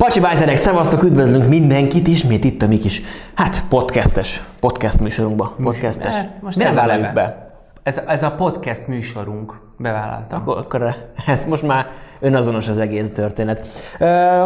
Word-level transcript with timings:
Pacsi 0.00 0.20
Bájterek, 0.20 0.56
szevasztok, 0.56 1.02
üdvözlünk 1.02 1.48
mindenkit 1.48 2.06
ismét 2.06 2.44
itt 2.44 2.62
a 2.62 2.66
mi 2.66 2.78
kis, 2.78 3.02
hát 3.34 3.64
podcastes, 3.68 4.42
podcast 4.60 5.00
műsorunkba, 5.00 5.56
podcastes. 5.62 6.14
Eh, 6.14 6.28
most 6.40 6.62
vállaljuk 6.74 7.06
neve. 7.06 7.12
be? 7.12 7.50
Ez, 7.82 8.00
ez 8.06 8.22
a 8.22 8.30
podcast 8.30 8.86
műsorunk. 8.86 9.60
Bevállaltam. 9.78 10.40
Akkor, 10.40 10.56
akkor 10.56 10.94
ez 11.26 11.44
most 11.44 11.62
már 11.62 11.86
önazonos 12.20 12.68
az 12.68 12.78
egész 12.78 13.12
történet. 13.12 13.68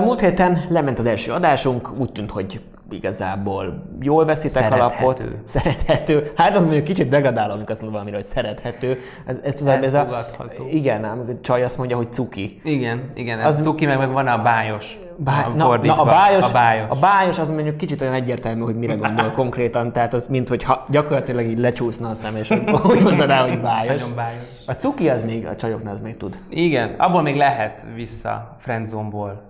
Múlt 0.00 0.20
héten 0.20 0.64
lement 0.68 0.98
az 0.98 1.06
első 1.06 1.32
adásunk, 1.32 1.90
úgy 1.98 2.12
tűnt, 2.12 2.30
hogy 2.30 2.60
igazából 2.90 3.82
jól 4.00 4.24
veszitek 4.24 4.72
a 4.72 4.76
lapot. 4.76 5.16
Szerethető. 5.18 5.40
Szerethető. 5.44 6.32
Hát 6.36 6.56
az 6.56 6.64
mondjuk 6.64 6.84
kicsit 6.84 7.08
degradáló, 7.08 7.52
amikor 7.52 7.70
azt 7.70 7.80
mondom 7.80 7.92
valamire, 8.00 8.16
hogy 8.16 8.26
szerethető. 8.26 8.98
Ez, 9.26 9.36
ez, 9.42 9.54
tudod, 9.54 9.82
ez 9.84 9.94
a, 9.94 10.26
igen, 10.70 11.04
ám, 11.04 11.24
a 11.28 11.40
csaj 11.40 11.62
azt 11.62 11.78
mondja, 11.78 11.96
hogy 11.96 12.12
cuki. 12.12 12.60
Igen, 12.64 13.10
igen, 13.14 13.38
Az- 13.38 13.58
az 13.58 13.64
cuki, 13.64 13.86
meg, 13.86 13.98
meg 13.98 14.12
van 14.12 14.26
a 14.26 14.42
bájos. 14.42 14.98
Bá- 15.16 15.44
Van 15.46 15.56
na, 15.56 15.76
na, 15.76 15.94
a, 15.94 16.04
bájos, 16.04 16.48
A 16.48 16.52
bájos. 16.52 16.86
a 16.88 16.94
bájos 16.94 17.38
az 17.38 17.50
mondjuk 17.50 17.76
kicsit 17.76 18.00
olyan 18.00 18.14
egyértelmű, 18.14 18.62
hogy 18.62 18.76
mire 18.76 18.94
gondol 18.94 19.30
konkrétan, 19.40 19.92
tehát 19.92 20.14
az 20.14 20.26
mint 20.28 20.48
hogyha 20.48 20.86
gyakorlatilag 20.90 21.46
így 21.46 21.58
lecsúszna 21.58 22.08
a 22.08 22.14
szem, 22.14 22.36
és 22.36 22.50
úgy 22.90 23.02
mondaná, 23.02 23.46
hogy 23.48 23.60
bájos. 23.60 24.00
Nagyon 24.00 24.14
bájos. 24.14 24.42
A 24.66 24.72
cuki 24.72 25.08
az 25.08 25.22
még, 25.22 25.46
a 25.46 25.54
csajoknál 25.56 25.94
az 25.94 26.00
még 26.00 26.16
tud. 26.16 26.38
Igen, 26.50 26.94
abból 26.98 27.22
még 27.22 27.36
lehet 27.36 27.86
vissza 27.94 28.56
friendzone-ból. 28.58 29.42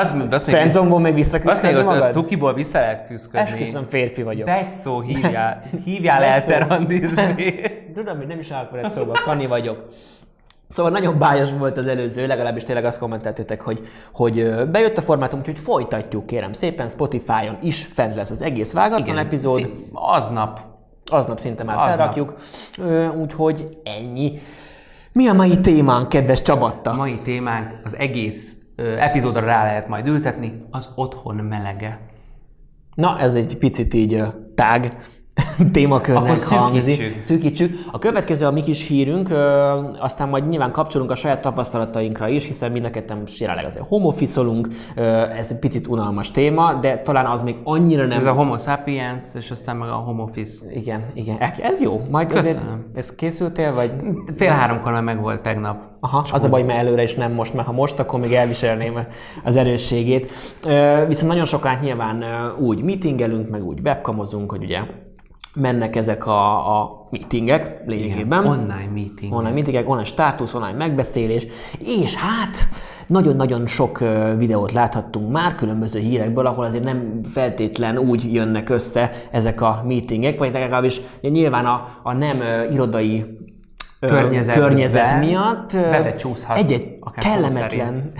Az, 0.00 0.14
az 0.30 0.44
még, 0.44 0.54
Friendzone-ból 0.54 1.00
még 1.00 1.12
azt 1.18 1.32
még 1.32 1.42
visszaküzdeni 1.42 1.74
ott 1.76 1.80
a 1.80 1.84
magad? 1.84 2.12
cukiból 2.12 2.54
vissza 2.54 2.78
lehet 2.80 3.06
küzdködni. 3.06 3.50
Esküszöm, 3.50 3.84
férfi 3.84 4.22
vagyok. 4.22 4.46
De 4.46 4.58
egy 4.58 4.70
szó 4.70 5.00
hívjál, 5.00 5.62
hívjál 5.84 6.22
el 6.24 6.34
Egy 6.34 6.42
szó. 6.42 6.48
te 6.48 6.58
randizni. 6.66 7.54
Tudom, 7.94 8.16
hogy 8.16 8.26
nem 8.26 8.38
is 8.38 8.50
állok 8.50 8.78
egy 8.82 8.90
szóba, 8.90 9.12
Kani 9.24 9.46
vagyok. 9.46 9.88
Szóval 10.70 10.90
nagyon 10.92 11.18
bájos 11.18 11.48
volt 11.58 11.76
az 11.78 11.86
előző, 11.86 12.26
legalábbis 12.26 12.64
tényleg 12.64 12.84
azt 12.84 12.98
kommenteltétek, 12.98 13.60
hogy, 13.62 13.80
hogy 14.12 14.54
bejött 14.70 14.96
a 14.98 15.02
formátum, 15.02 15.38
úgyhogy 15.38 15.58
folytatjuk, 15.58 16.26
kérem 16.26 16.52
szépen, 16.52 16.88
Spotify-on 16.88 17.58
is 17.62 17.88
fent 17.92 18.14
lesz 18.14 18.30
az 18.30 18.40
egész 18.42 18.72
vágatlan 18.72 19.18
epizód. 19.18 19.58
Szí- 19.60 19.70
Aznap. 19.92 20.60
Aznap 21.10 21.38
szinte 21.38 21.64
már 21.64 21.76
Aznap. 21.76 21.90
felrakjuk, 21.90 22.34
úgyhogy 23.20 23.78
ennyi. 23.84 24.38
Mi 25.12 25.28
a 25.28 25.32
mai 25.32 25.60
témánk, 25.60 26.08
kedves 26.08 26.40
A 26.40 26.42
Csabatta? 26.42 26.92
mai 26.94 27.18
témánk 27.24 27.70
az 27.84 27.96
egész 27.96 28.56
epizódra 28.76 29.40
rá 29.40 29.64
lehet 29.64 29.88
majd 29.88 30.06
ültetni, 30.06 30.64
az 30.70 30.90
otthon 30.94 31.34
melege. 31.34 32.00
Na, 32.94 33.18
ez 33.18 33.34
egy 33.34 33.56
picit 33.58 33.94
így 33.94 34.22
tág 34.54 34.96
témakörnek 35.72 36.36
Akkor 36.36 36.58
hangzik. 36.58 36.94
szűkítsük. 36.94 37.24
Szűkítsük. 37.24 37.78
A 37.92 37.98
következő 37.98 38.46
a 38.46 38.50
mi 38.50 38.62
kis 38.62 38.86
hírünk, 38.86 39.28
ö, 39.28 39.36
aztán 39.98 40.28
majd 40.28 40.48
nyilván 40.48 40.72
kapcsolunk 40.72 41.10
a 41.10 41.14
saját 41.14 41.40
tapasztalatainkra 41.40 42.28
is, 42.28 42.46
hiszen 42.46 42.72
mind 42.72 42.84
a 42.84 42.90
ketten 42.90 43.22
jelenleg 43.38 43.64
azért 43.64 43.86
homofiszolunk, 43.86 44.68
ez 45.36 45.50
egy 45.50 45.58
picit 45.58 45.86
unalmas 45.86 46.30
téma, 46.30 46.74
de 46.74 46.98
talán 46.98 47.26
az 47.26 47.42
még 47.42 47.56
annyira 47.64 48.06
nem... 48.06 48.18
Ez 48.18 48.26
a 48.26 48.32
homo 48.32 48.58
sapiens, 48.58 49.24
és 49.34 49.50
aztán 49.50 49.76
meg 49.76 49.88
a 49.88 49.92
homo 49.92 50.22
office. 50.22 50.72
Igen, 50.72 51.04
igen. 51.14 51.36
Ez 51.38 51.80
jó. 51.80 52.06
Majd 52.10 52.32
azért... 52.32 52.56
Köszönöm. 52.56 52.86
Ez 52.94 53.14
készültél, 53.14 53.72
vagy... 53.72 53.92
Fél 54.34 54.50
háromkor 54.50 54.92
már 54.92 55.02
meg 55.02 55.20
volt 55.20 55.40
tegnap. 55.40 55.93
Aha, 56.04 56.26
az 56.32 56.44
a 56.44 56.48
baj, 56.48 56.62
mert 56.62 56.78
előre 56.78 57.02
is 57.02 57.14
nem 57.14 57.32
most, 57.32 57.54
mert 57.54 57.66
ha 57.66 57.72
most, 57.72 57.98
akkor 57.98 58.20
még 58.20 58.32
elviselném 58.32 58.98
az 59.44 59.56
erősségét. 59.56 60.32
Viszont 61.06 61.28
nagyon 61.28 61.44
sokan 61.44 61.78
nyilván 61.82 62.24
úgy 62.58 62.82
meetingelünk, 62.82 63.50
meg 63.50 63.64
úgy 63.64 63.80
webkamozunk, 63.80 64.50
hogy 64.50 64.62
ugye 64.62 64.80
mennek 65.54 65.96
ezek 65.96 66.26
a, 66.26 66.80
a 66.80 67.06
meetingek 67.10 67.82
lényegében. 67.86 68.46
Online 68.46 68.90
meeting. 68.94 69.32
Online 69.32 69.54
meetingek, 69.54 69.88
online 69.88 70.04
státusz, 70.04 70.54
online 70.54 70.76
megbeszélés, 70.76 71.46
és 71.78 72.14
hát 72.14 72.56
nagyon-nagyon 73.06 73.66
sok 73.66 73.98
videót 74.38 74.72
láthattunk 74.72 75.30
már 75.30 75.54
különböző 75.54 76.00
hírekből, 76.00 76.46
ahol 76.46 76.64
azért 76.64 76.84
nem 76.84 77.20
feltétlen 77.24 77.98
úgy 77.98 78.32
jönnek 78.32 78.68
össze 78.68 79.10
ezek 79.30 79.60
a 79.60 79.82
meetingek, 79.86 80.38
vagy 80.38 80.52
legalábbis 80.52 81.00
nyilván 81.20 81.66
a, 81.66 81.88
a 82.02 82.12
nem 82.12 82.40
irodai 82.72 83.33
ö, 84.04 84.08
Környezetbe 84.08 84.60
környezet 84.60 85.18
miatt 85.18 85.72
egy-egy 86.54 86.93
akár 87.04 87.24
kellemetlen, 87.24 88.12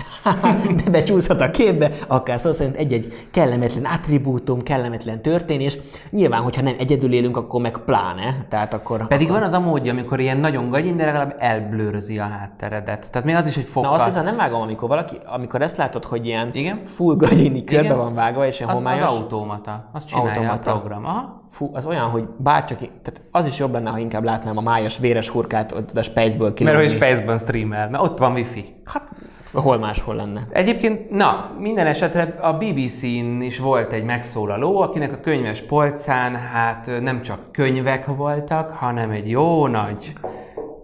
bebecsúszhat 0.83 1.41
a 1.47 1.51
képbe, 1.51 1.91
akár 2.07 2.39
szó 2.39 2.51
szerint 2.51 2.75
egy-egy 2.75 3.27
kellemetlen 3.31 3.85
attribútum, 3.85 4.63
kellemetlen 4.63 5.21
történés. 5.21 5.77
Nyilván, 6.09 6.41
hogyha 6.41 6.61
nem 6.61 6.75
egyedül 6.79 7.13
élünk, 7.13 7.37
akkor 7.37 7.61
meg 7.61 7.77
pláne, 7.77 8.45
tehát 8.49 8.73
akkor... 8.73 9.07
Pedig 9.07 9.27
akkor... 9.27 9.39
van 9.39 9.47
az 9.47 9.53
a 9.53 9.59
módja, 9.59 9.91
amikor 9.91 10.19
ilyen 10.19 10.37
nagyon 10.37 10.69
gagyin, 10.69 10.97
de 10.97 11.05
legalább 11.05 11.35
elblőrözi 11.39 12.19
a 12.19 12.23
hátteredet. 12.23 13.11
Tehát 13.11 13.27
még 13.27 13.35
az 13.35 13.47
is 13.47 13.57
egy 13.57 13.63
Na 13.63 13.69
fokkal. 13.69 13.93
azt 13.93 14.05
hiszem 14.05 14.23
nem 14.23 14.35
vágom, 14.35 14.61
amikor 14.61 14.89
valaki, 14.89 15.17
amikor 15.25 15.61
ezt 15.61 15.77
látod, 15.77 16.05
hogy 16.05 16.25
ilyen 16.25 16.49
Igen? 16.53 16.81
full 16.85 17.15
gagyini 17.15 17.63
körbe 17.63 17.83
Igen. 17.83 17.97
van 17.97 18.13
vágva, 18.13 18.45
és 18.45 18.57
ilyen 18.59 18.69
az, 18.69 18.75
az 18.75 18.83
homályos. 18.83 19.09
automata. 19.09 19.89
Azt 19.91 20.07
csinálja 20.07 20.31
Automata. 20.31 20.71
a 20.71 20.79
program. 20.79 21.05
Aha. 21.05 21.43
Fú, 21.51 21.69
az 21.73 21.85
olyan, 21.85 22.09
hogy 22.09 22.27
bárcsak, 22.37 22.77
tehát 22.77 23.21
az 23.31 23.45
is 23.45 23.57
jobb 23.57 23.73
lenne, 23.73 23.89
ha 23.89 23.97
inkább 23.97 24.23
látnám 24.23 24.57
a 24.57 24.61
májas 24.61 24.97
véres 24.97 25.29
hurkát 25.29 25.71
ott 25.71 25.97
a 25.97 26.01
Spaceből 26.01 26.43
Mert 26.43 26.55
kilőni. 26.55 26.77
hogy 26.77 26.89
Space-ben 26.89 27.37
streamel, 27.37 27.89
mert 27.89 28.03
ott 28.03 28.17
van 28.17 28.33
wifi. 28.33 28.74
Hát, 28.85 29.07
hol 29.53 29.77
máshol 29.77 30.15
lenne. 30.15 30.47
Egyébként, 30.51 31.09
na, 31.09 31.55
minden 31.59 31.87
esetre 31.87 32.21
a 32.41 32.57
BBC-n 32.57 33.41
is 33.41 33.59
volt 33.59 33.91
egy 33.91 34.03
megszólaló, 34.03 34.81
akinek 34.81 35.13
a 35.13 35.19
könyves 35.19 35.61
polcán 35.61 36.35
hát 36.35 36.91
nem 37.01 37.21
csak 37.21 37.39
könyvek 37.51 38.05
voltak, 38.05 38.71
hanem 38.71 39.09
egy 39.09 39.29
jó 39.29 39.67
nagy 39.67 40.13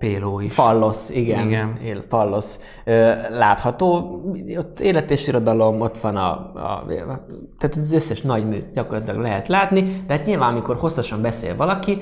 péló 0.01 0.39
is. 0.39 0.53
Fallosz, 0.53 1.09
igen. 1.09 1.47
Igen. 1.47 1.78
Él, 1.84 2.03
Fallosz. 2.09 2.59
Látható, 3.29 4.19
ott 4.57 4.79
élet 4.79 5.12
és 5.12 5.28
irodalom, 5.28 5.81
ott 5.81 5.97
van 5.97 6.16
a, 6.16 6.29
a, 6.29 6.84
tehát 7.59 7.75
az 7.81 7.94
összes 7.94 8.22
nagy 8.22 8.47
mű 8.47 8.63
gyakorlatilag 8.73 9.22
lehet 9.22 9.47
látni, 9.47 10.03
de 10.07 10.13
hát 10.13 10.25
nyilván, 10.25 10.51
amikor 10.51 10.75
hosszasan 10.75 11.22
beszél 11.22 11.56
valaki, 11.56 11.97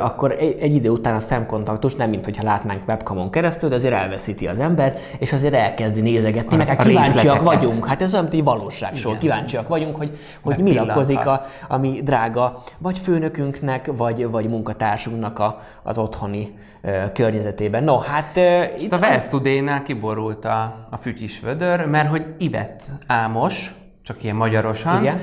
akkor 0.00 0.30
egy, 0.38 0.60
egy 0.60 0.74
idő 0.74 0.88
után 0.88 1.14
a 1.14 1.20
szemkontaktus 1.20 1.94
nem, 1.94 2.10
mint 2.10 2.24
hogyha 2.24 2.44
látnánk 2.44 2.88
webcamon 2.88 3.30
keresztül, 3.30 3.68
de 3.68 3.74
azért 3.74 3.94
elveszíti 3.94 4.46
az 4.46 4.58
ember, 4.58 4.98
és 5.18 5.32
azért 5.32 5.54
elkezdi 5.54 6.00
nézegetni, 6.00 6.56
meg 6.56 6.66
hát 6.66 6.80
a 6.80 6.82
kíváncsiak 6.82 7.42
vagyunk. 7.42 7.86
Hát 7.86 8.02
ez 8.02 8.14
olyan, 8.14 8.28
mint. 8.28 9.04
Igen. 9.06 9.18
Kíváncsiak 9.18 9.68
vagyunk, 9.68 9.96
hogy, 9.96 10.10
hogy 10.42 10.58
mi 10.58 10.74
lakozik 10.74 11.26
a, 11.26 11.40
a 11.68 11.76
mi 11.76 12.00
drága 12.04 12.62
vagy 12.78 12.98
főnökünknek, 12.98 13.90
vagy, 13.96 14.30
vagy 14.30 14.48
munkatársunknak 14.48 15.38
a, 15.38 15.60
az 15.82 15.98
otthoni 15.98 16.54
ö, 16.82 17.12
környezetében. 17.36 17.84
No, 17.84 17.98
hát 17.98 18.36
ö, 18.36 18.62
Itt 18.78 18.92
a 18.92 18.98
Wells 18.98 19.28
Today-nál 19.28 19.82
kiborult 19.82 20.44
a, 20.44 20.86
a 20.90 20.96
fütyis 20.96 21.40
vödör, 21.40 21.86
mert 21.86 22.08
hogy 22.08 22.24
Ivet 22.38 22.82
Ámos, 23.06 23.74
csak 24.02 24.22
ilyen 24.22 24.36
magyarosan, 24.36 25.02
Igen. 25.02 25.20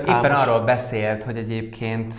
éppen 0.00 0.30
Ámos. 0.30 0.46
arról 0.46 0.60
beszélt, 0.60 1.22
hogy 1.22 1.36
egyébként 1.36 2.14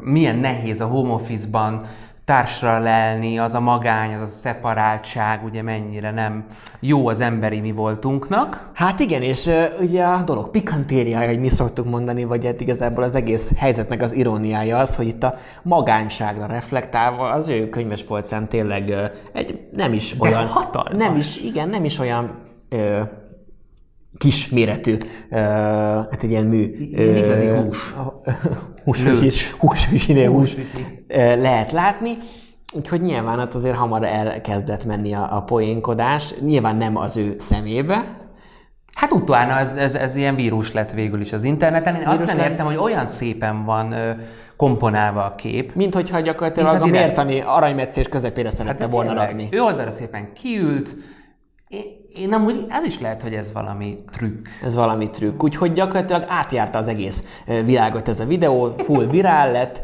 milyen 0.00 0.36
nehéz 0.36 0.80
a 0.80 0.86
home 0.86 1.12
office-ban 1.12 1.86
társra 2.30 2.78
lelni, 2.78 3.38
az 3.38 3.54
a 3.54 3.60
magány, 3.60 4.14
az 4.14 4.20
a 4.20 4.26
szeparáltság, 4.26 5.44
ugye 5.44 5.62
mennyire 5.62 6.10
nem 6.10 6.44
jó 6.80 7.08
az 7.08 7.20
emberi 7.20 7.60
mi 7.60 7.72
voltunknak. 7.72 8.70
Hát 8.74 9.00
igen, 9.00 9.22
és 9.22 9.46
uh, 9.46 9.64
ugye 9.80 10.04
a 10.04 10.22
dolog 10.22 10.50
pikantériája, 10.50 11.28
hogy 11.28 11.40
mi 11.40 11.48
szoktuk 11.48 11.86
mondani, 11.86 12.24
vagy 12.24 12.44
hát 12.44 12.60
igazából 12.60 13.04
az 13.04 13.14
egész 13.14 13.52
helyzetnek 13.56 14.02
az 14.02 14.12
iróniája 14.12 14.78
az, 14.78 14.96
hogy 14.96 15.06
itt 15.06 15.22
a 15.22 15.34
magányságra 15.62 16.46
reflektálva 16.46 17.30
az 17.30 17.48
ő 17.48 17.68
könyvespolcán 17.68 18.48
tényleg 18.48 18.88
uh, 18.88 19.10
egy 19.32 19.60
nem 19.72 19.92
is 19.92 20.14
olyan... 20.18 20.46
hatalmas. 20.46 20.94
Nem 20.96 21.16
is, 21.16 21.36
igen, 21.36 21.68
nem 21.68 21.84
is 21.84 21.98
olyan 21.98 22.48
uh, 24.12 24.18
kisméretű, 24.18 24.96
uh, 25.30 25.38
hát 26.10 26.22
egy 26.22 26.30
ilyen 26.30 26.46
mű. 26.46 26.88
Ilyen 26.92 27.16
igazi 27.16 27.46
hús. 27.46 27.94
Húsvüzsi, 28.84 29.24
Lőcs. 29.24 29.50
húsvüzsi, 29.50 30.24
hús, 30.24 30.54
Húsvüzsi. 30.54 31.04
ö, 31.08 31.36
lehet 31.36 31.72
látni. 31.72 32.16
Úgyhogy 32.72 33.00
nyilván 33.00 33.38
ott 33.38 33.54
azért 33.54 33.76
hamar 33.76 34.04
elkezdett 34.04 34.84
menni 34.84 35.12
a, 35.12 35.36
a 35.36 35.42
poénkodás. 35.42 36.34
Nyilván 36.40 36.76
nem 36.76 36.96
az 36.96 37.16
ő 37.16 37.34
szemébe, 37.38 38.04
Hát 38.94 39.12
utána 39.12 39.58
ez, 39.58 39.76
ez, 39.76 39.94
ez 39.94 40.16
ilyen 40.16 40.34
vírus 40.34 40.72
lett 40.72 40.90
végül 40.90 41.20
is 41.20 41.32
az 41.32 41.44
interneten. 41.44 41.94
Én 41.94 42.06
azt 42.06 42.26
nem 42.26 42.36
lett? 42.36 42.50
értem, 42.50 42.66
hogy 42.66 42.76
olyan 42.76 43.06
szépen 43.06 43.64
van 43.64 43.92
ö, 43.92 44.10
komponálva 44.56 45.24
a 45.24 45.34
kép. 45.34 45.74
Mint 45.74 45.94
hogyha 45.94 46.20
gyakorlatilag 46.20 46.72
Mint 46.72 46.82
a 46.82 46.86
mértani 46.86 47.40
aranymetszés 47.40 48.08
közepére 48.08 48.50
szerette 48.50 48.84
de 48.84 48.90
volna 48.90 49.08
tényleg, 49.10 49.26
rakni. 49.26 49.48
Ő 49.50 49.60
oldalra 49.60 49.90
szépen 49.90 50.32
kiült. 50.32 50.94
Én, 52.14 52.32
amúgy, 52.32 52.66
ez 52.68 52.84
is 52.84 53.00
lehet, 53.00 53.22
hogy 53.22 53.34
ez 53.34 53.52
valami 53.52 53.98
trükk. 54.10 54.46
Ez 54.62 54.74
valami 54.74 55.10
trükk. 55.10 55.42
Úgyhogy 55.42 55.72
gyakorlatilag 55.72 56.24
átjárta 56.28 56.78
az 56.78 56.88
egész 56.88 57.42
világot 57.64 58.08
ez 58.08 58.20
a 58.20 58.24
videó, 58.24 58.74
full 58.78 59.06
virál 59.06 59.50
lett. 59.50 59.82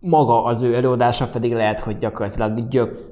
Maga 0.00 0.44
az 0.44 0.62
ő 0.62 0.74
előadása 0.74 1.28
pedig 1.28 1.52
lehet, 1.52 1.78
hogy 1.78 1.98
gyakorlatilag 1.98 2.68
gyök, 2.68 3.07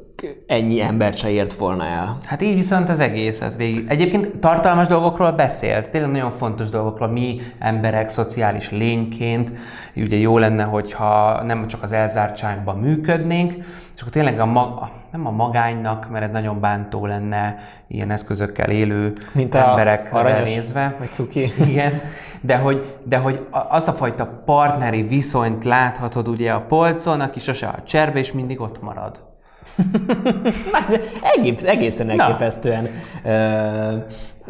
ennyi 0.47 0.81
embert 0.81 1.17
se 1.17 1.31
ért 1.31 1.55
volna 1.55 1.85
el. 1.85 2.19
Hát 2.25 2.43
így 2.43 2.55
viszont 2.55 2.89
az 2.89 3.01
egészet 3.01 3.57
végig. 3.57 3.87
Egyébként 3.89 4.39
tartalmas 4.39 4.87
dolgokról 4.87 5.33
beszélt, 5.33 5.91
tényleg 5.91 6.11
nagyon 6.11 6.31
fontos 6.31 6.69
dolgokról. 6.69 7.09
Mi 7.09 7.41
emberek 7.59 8.09
szociális 8.09 8.71
lényként, 8.71 9.53
ugye 9.97 10.17
jó 10.17 10.39
lenne, 10.39 10.63
hogyha 10.63 11.43
nem 11.43 11.67
csak 11.67 11.83
az 11.83 11.93
elzártságban 11.93 12.79
működnénk, 12.79 13.53
és 13.95 14.01
akkor 14.01 14.13
tényleg 14.13 14.41
a 14.41 14.47
mag, 14.47 14.89
nem 15.13 15.27
a 15.27 15.31
magánynak, 15.31 16.11
mert 16.11 16.25
ez 16.25 16.31
nagyon 16.31 16.61
bántó 16.61 17.07
lenne 17.07 17.59
ilyen 17.89 18.11
eszközökkel 18.11 18.71
élő 18.71 19.13
Mint 19.33 19.55
emberekre 19.55 20.19
aranyos, 20.19 20.55
nézve. 20.55 20.97
Vagy 20.99 21.11
cuki. 21.11 21.53
Igen, 21.69 22.01
de 22.41 22.57
hogy, 22.57 22.97
de 23.05 23.17
hogy 23.17 23.47
az 23.69 23.89
a 23.89 23.93
fajta 23.93 24.43
partneri 24.45 25.03
viszonyt 25.03 25.65
láthatod 25.65 26.29
ugye 26.29 26.53
a 26.53 26.61
polcon, 26.61 27.21
aki 27.21 27.41
sose 27.41 27.67
a 27.67 27.83
cserbe, 27.83 28.19
és 28.19 28.33
mindig 28.33 28.61
ott 28.61 28.83
marad. 28.83 29.35
Egész, 31.37 31.65
egészen 31.65 32.11
elképesztően 32.11 32.87
ö, 33.25 33.97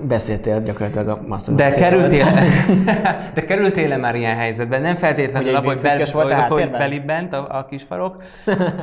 beszéltél 0.02 0.62
gyakorlatilag 0.62 1.08
a 1.08 1.14
De 1.14 1.26
maszturbációról. 1.26 2.00
kerültél, 2.00 2.26
de 3.34 3.44
kerültél 3.44 3.96
már 3.96 4.14
ilyen 4.14 4.36
helyzetben? 4.36 4.80
Nem 4.80 4.96
feltétlenül 4.96 5.54
abban, 5.54 5.72
hogy, 5.72 5.80
fütykös 5.80 6.12
volt 6.12 6.30
a 6.32 6.46
hogy, 6.48 6.70
belibent 6.70 7.32
a, 7.32 7.46
a 7.58 7.66
kisfarok, 7.66 8.22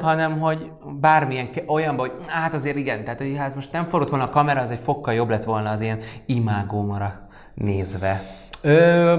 hanem 0.01 0.39
hogy 0.39 0.69
bármilyen, 1.01 1.49
olyanban, 1.67 2.07
hogy 2.09 2.17
hát 2.27 2.53
azért 2.53 2.77
igen, 2.77 3.03
tehát 3.03 3.19
hogy 3.19 3.35
ha 3.37 3.43
ez 3.43 3.55
most 3.55 3.71
nem 3.71 3.85
forrott 3.85 4.09
volna 4.09 4.25
a 4.25 4.29
kamera, 4.29 4.61
az 4.61 4.69
egy 4.69 4.79
fokkal 4.83 5.13
jobb 5.13 5.29
lett 5.29 5.43
volna 5.43 5.69
az 5.69 5.81
ilyen 5.81 5.97
imágómara 6.25 7.27
nézve. 7.53 8.21
Ö, 8.61 9.17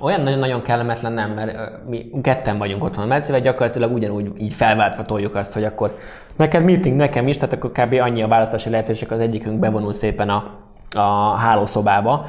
olyan 0.00 0.20
nagyon-nagyon 0.20 0.62
kellemetlen 0.62 1.12
nem, 1.12 1.30
mert 1.30 1.86
mi 1.88 2.10
ketten 2.22 2.58
vagyunk 2.58 2.84
otthon 2.84 3.04
a 3.04 3.06
Mercivel, 3.06 3.40
gyakorlatilag 3.40 3.92
ugyanúgy 3.92 4.30
így 4.38 4.52
felváltva 4.52 5.02
toljuk 5.02 5.34
azt, 5.34 5.52
hogy 5.52 5.64
akkor 5.64 5.98
neked 6.36 6.64
meeting, 6.64 6.96
nekem 6.96 7.28
is, 7.28 7.36
tehát 7.36 7.52
akkor 7.52 7.72
kb. 7.72 7.92
annyi 8.00 8.22
a 8.22 8.28
választási 8.28 8.70
lehetőség, 8.70 9.12
az 9.12 9.20
egyikünk 9.20 9.58
bevonul 9.58 9.92
szépen 9.92 10.28
a 10.28 10.50
a 10.94 11.34
hálószobába. 11.36 12.26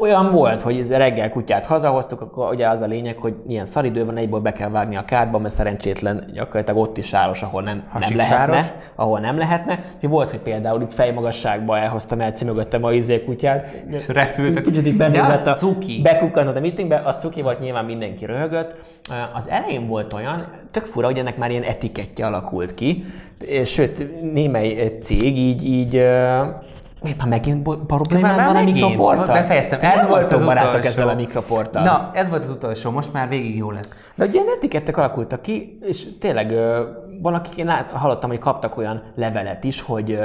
Olyan 0.00 0.30
volt, 0.30 0.62
hogy 0.62 0.88
reggel 0.88 1.30
kutyát 1.30 1.66
hazahoztuk, 1.66 2.20
akkor 2.20 2.52
ugye 2.52 2.68
az 2.68 2.80
a 2.80 2.86
lényeg, 2.86 3.16
hogy 3.16 3.34
ilyen 3.48 3.64
szaridő 3.64 4.04
van, 4.04 4.16
egyből 4.16 4.40
be 4.40 4.52
kell 4.52 4.70
vágni 4.70 4.96
a 4.96 5.04
kádba, 5.04 5.38
mert 5.38 5.54
szerencsétlen 5.54 6.30
gyakorlatilag 6.34 6.80
ott 6.80 6.96
is 6.96 7.06
sáros, 7.06 7.42
ahol 7.42 7.62
nem, 7.62 7.76
nem 7.76 7.86
Hasiksáros. 7.90 8.56
lehetne 8.56 8.88
ahol 8.94 9.20
nem 9.20 9.38
lehetne. 9.38 9.78
Úgyhogy 9.94 10.10
volt, 10.10 10.30
hogy 10.30 10.40
például 10.40 10.82
itt 10.82 10.92
fejmagasságba 10.92 11.78
elhoztam 11.78 12.20
Elci 12.20 12.44
mögöttem 12.44 12.84
a 12.84 12.92
izé 12.92 13.24
kutyát. 13.24 13.84
És 13.90 14.08
repültek. 14.08 14.62
Kicsit 14.62 14.86
így 14.86 14.96
benézett 14.96 15.46
a 15.46 15.52
cuki. 15.52 16.00
Bekukkantott 16.02 16.56
a 16.56 16.60
meetingbe, 16.60 17.02
az 17.04 17.18
cuki 17.20 17.42
volt, 17.42 17.60
nyilván 17.60 17.84
mindenki 17.84 18.24
röhögött. 18.24 18.74
Az 19.34 19.48
elején 19.48 19.86
volt 19.86 20.12
olyan, 20.12 20.46
tök 20.70 20.84
fura, 20.84 21.06
hogy 21.06 21.18
ennek 21.18 21.36
már 21.36 21.50
ilyen 21.50 21.62
etikettje 21.62 22.26
alakult 22.26 22.74
ki, 22.74 23.04
sőt, 23.64 24.22
némely 24.32 24.96
cég 25.00 25.38
így, 25.38 25.64
így 25.64 26.08
Miért 27.02 27.18
már 27.18 27.28
megint 27.28 27.68
problémád 27.86 28.36
Már 28.36 28.46
van 28.46 28.56
a 28.56 28.58
megint? 28.58 28.74
mikroporttal? 28.80 29.34
Befejeztem. 29.34 29.78
Ez 29.82 29.92
Ez 30.00 30.06
volt 30.08 30.32
az 30.32 30.44
barátok 30.44 30.68
utolsó. 30.70 30.88
ezzel 30.88 31.08
a 31.08 31.14
mikroporttal. 31.14 31.82
Na, 31.82 32.10
ez 32.14 32.28
volt 32.28 32.42
az 32.42 32.50
utolsó, 32.50 32.90
most 32.90 33.12
már 33.12 33.28
végig 33.28 33.56
jó 33.56 33.70
lesz. 33.70 34.00
De 34.14 34.24
ugye 34.24 34.40
etikettek 34.56 34.96
alakultak 34.96 35.42
ki, 35.42 35.78
és 35.82 36.06
tényleg 36.20 36.54
van, 37.22 37.34
akik 37.34 37.56
én 37.56 37.66
lát, 37.66 37.90
hallottam, 37.90 38.30
hogy 38.30 38.38
kaptak 38.38 38.76
olyan 38.76 39.02
levelet 39.16 39.64
is, 39.64 39.80
hogy 39.80 40.18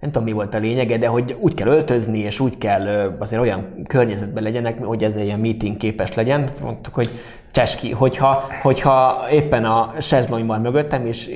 nem 0.00 0.10
tudom 0.10 0.24
mi 0.24 0.32
volt 0.32 0.54
a 0.54 0.58
lényege, 0.58 0.98
de 0.98 1.06
hogy 1.06 1.36
úgy 1.40 1.54
kell 1.54 1.68
öltözni, 1.68 2.18
és 2.18 2.40
úgy 2.40 2.58
kell 2.58 3.14
azért 3.18 3.42
olyan 3.42 3.82
környezetben 3.88 4.42
legyenek, 4.42 4.84
hogy 4.84 5.02
ez 5.04 5.16
egy 5.16 5.24
ilyen 5.24 5.40
meeting 5.40 5.76
képes 5.76 6.14
legyen. 6.14 6.48
Mondtuk, 6.62 6.94
hogy 6.94 7.10
cseski, 7.56 7.90
hogyha, 7.92 8.42
hogyha 8.62 9.24
éppen 9.30 9.64
a 9.64 9.92
sezlonyban 10.00 10.60
mögöttem, 10.60 11.06
és 11.06 11.30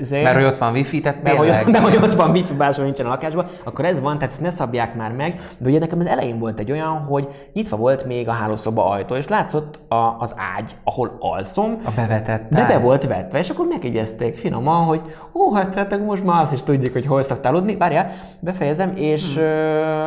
ezért, 0.00 0.22
Mert 0.22 0.36
hogy 0.36 0.44
ott 0.44 0.56
van 0.56 0.72
wifi, 0.72 1.00
tehát 1.00 1.22
mert 1.22 1.36
hogy, 1.36 1.46
mert 1.72 1.78
hogy 1.84 1.96
ott 1.96 2.14
van 2.14 2.30
wifi 2.30 2.54
máshol 2.54 2.84
nincsen 2.84 3.06
a 3.06 3.08
lakásban, 3.08 3.46
akkor 3.64 3.84
ez 3.84 4.00
van, 4.00 4.18
tehát 4.18 4.32
ezt 4.32 4.40
ne 4.40 4.50
szabják 4.50 4.94
már 4.94 5.12
meg. 5.12 5.40
De 5.58 5.68
ugye 5.68 5.78
nekem 5.78 5.98
az 5.98 6.06
elején 6.06 6.38
volt 6.38 6.58
egy 6.58 6.70
olyan, 6.70 7.04
hogy 7.04 7.28
nyitva 7.52 7.76
volt 7.76 8.04
még 8.04 8.28
a 8.28 8.32
hálószoba 8.32 8.88
ajtó, 8.90 9.14
és 9.14 9.28
látszott 9.28 9.78
a, 9.88 10.16
az 10.18 10.34
ágy, 10.56 10.76
ahol 10.84 11.16
alszom, 11.20 11.78
A 11.84 11.90
bevetett 11.96 12.48
de 12.50 12.64
be 12.66 12.74
ágy. 12.74 12.82
volt 12.82 13.06
vetve, 13.06 13.38
és 13.38 13.50
akkor 13.50 13.66
megjegyezték 13.66 14.36
finoman, 14.36 14.84
hogy 14.84 15.00
ó, 15.34 15.54
hát 15.54 15.70
tehát 15.70 16.04
most 16.04 16.24
már 16.24 16.42
azt 16.42 16.52
is 16.52 16.62
tudjuk, 16.62 16.92
hogy 16.92 17.06
hol 17.06 17.22
szoktál 17.22 17.54
aludni. 17.54 17.76
Várjál, 17.76 18.10
befejezem, 18.40 18.92
és, 18.96 19.34
Hmm. 19.34 19.42
ö, 19.44 20.06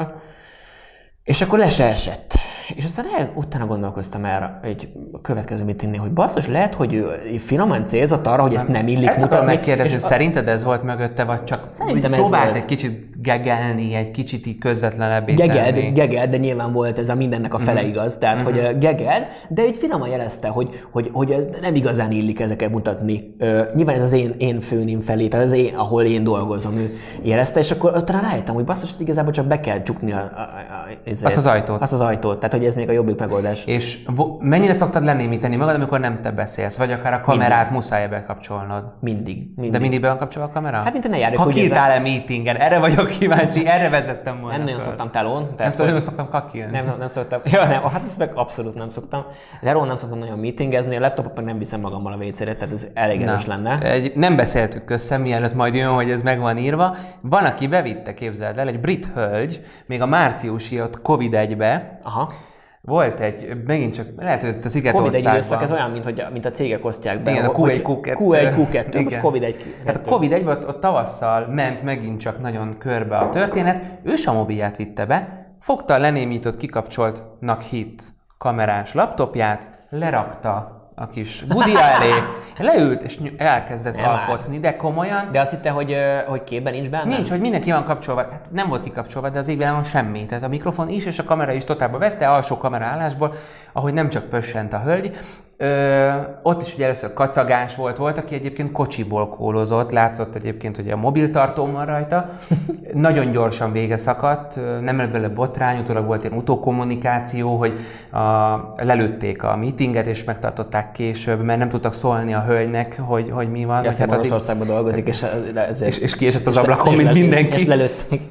és 1.23 1.41
akkor 1.41 1.59
le 1.59 1.67
se 1.67 1.83
esett. 1.85 2.33
És 2.75 2.83
aztán 2.83 3.05
el, 3.17 3.31
utána 3.35 3.65
gondolkoztam 3.65 4.25
erre 4.25 4.59
egy 4.61 4.89
következő 5.21 5.63
meetingnél, 5.63 5.99
hogy 5.99 6.11
basszus, 6.11 6.47
lehet, 6.47 6.73
hogy 6.75 6.93
ő 6.93 7.07
finoman 7.37 7.85
célzott 7.85 8.27
arra, 8.27 8.41
hogy 8.41 8.53
ezt 8.53 8.67
nem 8.67 8.87
illik 8.87 9.07
Ezt 9.07 9.21
mutatni, 9.21 9.45
megkérdezni, 9.45 9.93
és 9.93 10.01
szerinted 10.01 10.47
ez 10.47 10.63
volt 10.63 10.83
mögötte, 10.83 11.23
vagy 11.23 11.43
csak 11.43 11.63
Szerintem 11.67 12.13
ez 12.13 12.19
próbált 12.19 12.43
volt. 12.43 12.55
egy 12.55 12.65
kicsit 12.65 13.21
gegelni, 13.21 13.93
egy 13.93 14.11
kicsit 14.11 14.45
így 14.45 14.57
közvetlenebbé 14.57 15.33
gegeld, 15.33 15.73
tenni? 15.75 15.91
gegeld, 15.91 16.29
de 16.29 16.37
nyilván 16.37 16.71
volt 16.73 16.99
ez 16.99 17.09
a 17.09 17.15
mindennek 17.15 17.53
a 17.53 17.57
fele 17.57 17.83
igaz, 17.83 18.17
tehát 18.17 18.41
hogy 18.41 18.57
ö, 18.57 18.77
gegeld, 18.77 19.25
de 19.49 19.65
így 19.67 19.77
finoman 19.77 20.09
jelezte, 20.09 20.47
hogy, 20.47 20.69
hogy, 20.91 21.09
hogy 21.13 21.31
ez 21.31 21.43
nem 21.61 21.75
igazán 21.75 22.11
illik 22.11 22.39
ezeket 22.39 22.69
mutatni. 22.69 23.35
Ö, 23.39 23.61
nyilván 23.75 23.95
ez 23.95 24.03
az 24.03 24.11
én, 24.11 24.35
én 24.37 24.59
főném 24.59 24.99
felé, 25.01 25.27
tehát 25.27 25.45
az 25.45 25.51
én, 25.51 25.75
ahol 25.75 26.03
én 26.03 26.23
dolgozom, 26.23 26.77
ő 26.77 26.93
jelezte, 27.21 27.59
és 27.59 27.71
akkor 27.71 27.93
utána 27.95 28.21
rájöttem, 28.21 28.53
hogy 28.53 28.63
basszus, 28.63 28.89
igazából 28.97 29.31
csak 29.31 29.45
be 29.45 29.59
kell 29.59 29.81
csukni 29.81 30.11
a, 30.11 30.17
a, 30.17 30.39
a, 30.41 30.87
ezért- 31.03 31.25
Azt 31.25 31.37
az 31.37 31.45
ajtót. 31.45 31.81
Azt 31.81 31.93
az 31.93 32.01
ajtót, 32.01 32.39
tehát 32.39 32.53
hogy 32.59 32.67
ez 32.67 32.75
még 32.75 32.89
a 32.89 32.91
jobbik 32.91 33.19
megoldás. 33.19 33.65
És 33.65 33.99
mennyire 34.39 34.73
szoktad 34.73 35.03
lenémíteni 35.03 35.55
magad, 35.55 35.75
amikor 35.75 35.99
nem 35.99 36.21
te 36.21 36.31
beszélsz, 36.31 36.77
vagy 36.77 36.91
akár 36.91 37.13
a 37.13 37.21
kamerát 37.21 37.71
muszáj 37.71 38.07
bekapcsolnod? 38.07 38.83
Mindig. 38.99 39.35
mindig. 39.55 39.71
De 39.71 39.79
mindig 39.79 40.01
be 40.01 40.07
van 40.07 40.17
kapcsolva 40.17 40.49
a 40.49 40.51
kamera? 40.51 40.77
Hát, 40.77 40.91
mint 40.91 41.03
hogy 41.03 41.13
ne 41.13 41.17
járjak, 41.19 41.39
úgy 41.39 41.53
Kakiltál-e 41.53 41.99
meetingen? 41.99 42.55
Erre 42.55 42.79
vagyok 42.79 43.07
kíváncsi, 43.07 43.67
erre 43.67 43.89
vezettem 43.89 44.39
volna 44.41 44.55
nem 44.55 44.65
nagyon 44.65 44.79
föl. 44.79 44.87
szoktam 44.87 45.11
telón. 45.11 45.41
Nem, 45.41 45.55
tehát, 45.55 45.71
szoktam, 45.71 45.93
nem 45.93 46.03
szoktam 46.03 46.29
kakilni. 46.29 46.71
Nem, 46.71 46.95
nem, 46.99 47.07
szoktam. 47.07 47.41
Ja, 47.43 47.67
nem, 47.67 47.81
hát 47.81 48.01
ezt 48.07 48.17
meg 48.17 48.31
abszolút 48.33 48.75
nem 48.75 48.89
szoktam. 48.89 49.25
Leról 49.61 49.85
nem 49.85 49.95
szoktam 49.95 50.19
nagyon 50.19 50.39
meetingezni, 50.39 50.95
a 50.95 50.99
laptopot 50.99 51.35
meg 51.35 51.45
nem 51.45 51.57
viszem 51.57 51.79
magammal 51.79 52.13
a 52.13 52.15
WC-re, 52.15 52.55
tehát 52.55 52.73
ez 52.73 52.87
elég 52.93 53.21
erős 53.21 53.45
lenne. 53.45 53.79
Egy, 53.79 54.11
nem 54.15 54.35
beszéltük 54.35 54.89
össze, 54.89 55.17
mielőtt 55.17 55.53
majd 55.53 55.73
jön, 55.73 55.93
hogy 55.93 56.11
ez 56.11 56.21
meg 56.21 56.39
van 56.39 56.57
írva. 56.57 56.95
Van, 57.21 57.45
aki 57.45 57.67
bevitte, 57.67 58.13
képzeld 58.13 58.57
el, 58.57 58.67
egy 58.67 58.79
brit 58.79 59.09
hölgy, 59.13 59.61
még 59.85 60.01
a 60.01 60.05
márciusi 60.05 60.81
ott 60.81 61.01
Covid-1-be, 61.01 61.99
Aha. 62.03 62.31
Volt 62.81 63.19
egy, 63.19 63.63
megint 63.65 63.93
csak, 63.93 64.07
lehet, 64.17 64.41
hogy 64.41 64.55
a 64.63 64.67
Szigetországban. 64.67 65.33
időszak, 65.33 65.61
ez 65.61 65.71
olyan, 65.71 65.91
mint, 65.91 66.03
hogy, 66.03 66.25
mint 66.31 66.45
a 66.45 66.51
cégek 66.51 66.85
osztják 66.85 67.23
be. 67.23 67.31
Igen, 67.31 67.45
a 67.45 67.53
hogy 67.53 67.81
Q1, 67.83 67.87
Q2. 67.87 68.15
Q1, 68.19 68.53
Q2, 68.55 68.85
most 68.85 68.95
Igen. 68.95 69.21
Covid 69.21 69.43
egy 69.43 69.75
Hát 69.85 69.95
a 69.95 70.09
covid 70.09 70.31
1 70.31 70.47
ott, 70.47 70.67
ott 70.67 70.79
tavasszal 70.79 71.47
ment 71.47 71.83
megint 71.83 72.19
csak 72.19 72.41
nagyon 72.41 72.77
körbe 72.77 73.17
a 73.17 73.29
történet, 73.29 73.85
ő 74.03 74.15
sem 74.15 74.35
a 74.35 74.37
mobilját 74.37 74.77
vitte 74.77 75.05
be, 75.05 75.47
fogta 75.59 75.93
a 75.93 75.97
lenémított, 75.97 76.57
kikapcsoltnak 76.57 77.61
hit 77.61 78.03
kamerás 78.37 78.93
laptopját, 78.93 79.67
lerakta 79.89 80.78
a 81.01 81.07
kis 81.09 81.43
budia 81.47 81.79
elé, 81.81 82.13
leült 82.57 83.01
és 83.01 83.19
elkezdett 83.37 83.95
Nem 83.95 84.05
áll. 84.05 84.17
alkotni, 84.19 84.59
de 84.59 84.75
komolyan, 84.75 85.29
De 85.31 85.39
azt 85.39 85.49
hitte, 85.51 85.69
hogy, 85.69 85.95
hogy 86.27 86.43
képben 86.43 86.73
nincs 86.73 86.89
benne? 86.89 87.15
Nincs, 87.15 87.29
hogy 87.29 87.39
mindenki 87.39 87.71
van 87.71 87.83
kapcsolva. 87.83 88.21
Hát 88.21 88.47
nem 88.51 88.67
volt 88.67 88.83
kikapcsolva, 88.83 89.29
de 89.29 89.39
az 89.39 89.47
égvilágon 89.47 89.83
semmi. 89.83 90.25
Tehát 90.25 90.43
a 90.43 90.47
mikrofon 90.47 90.89
is, 90.89 91.05
és 91.05 91.19
a 91.19 91.23
kamera 91.23 91.51
is 91.51 91.63
totálba 91.63 91.97
vette, 91.97 92.29
alsó 92.29 92.57
kamera 92.57 92.85
állásból, 92.85 93.33
ahogy 93.79 93.93
nem 93.93 94.09
csak 94.09 94.23
pössent 94.23 94.73
a 94.73 94.79
hölgy. 94.79 95.11
Ö, 95.57 96.09
ott 96.43 96.61
is 96.61 96.73
ugye 96.73 96.83
először 96.83 97.13
kacagás 97.13 97.75
volt, 97.75 97.97
volt, 97.97 98.17
aki 98.17 98.35
egyébként 98.35 98.71
kocsiból 98.71 99.29
kólozott, 99.29 99.91
látszott 99.91 100.35
egyébként, 100.35 100.75
hogy 100.75 100.89
a 100.89 100.95
mobiltartóm 100.95 101.71
van 101.71 101.85
rajta. 101.85 102.29
Nagyon 102.93 103.31
gyorsan 103.31 103.71
vége 103.71 103.97
szakadt, 103.97 104.59
nem 104.81 104.97
lett 104.97 105.11
belőle 105.11 105.29
botrány, 105.29 105.79
utólag 105.79 106.05
volt 106.05 106.23
ilyen 106.23 106.37
utókommunikáció, 106.37 107.57
hogy 107.57 107.73
a, 108.11 108.55
lelőtték 108.77 109.43
a 109.43 109.55
meetinget, 109.55 110.05
és 110.05 110.23
megtartották 110.23 110.91
később, 110.91 111.43
mert 111.43 111.59
nem 111.59 111.69
tudtak 111.69 111.93
szólni 111.93 112.33
a 112.33 112.43
hölgynek, 112.43 112.99
hogy, 112.99 113.29
hogy 113.31 113.51
mi 113.51 113.65
van. 113.65 113.83
Ja, 113.83 113.89
Hát 113.89 114.01
addig- 114.01 114.13
Oroszországban 114.13 114.67
dolgozik, 114.67 115.07
és, 115.07 115.25
ezért, 115.55 115.89
és, 115.91 115.97
és 115.97 116.15
kiesett 116.15 116.45
az 116.45 116.57
ablakon, 116.57 116.93
mint 116.95 117.13
mindenki. 117.13 117.59
És 117.59 117.65
lelőtték. 117.65 118.21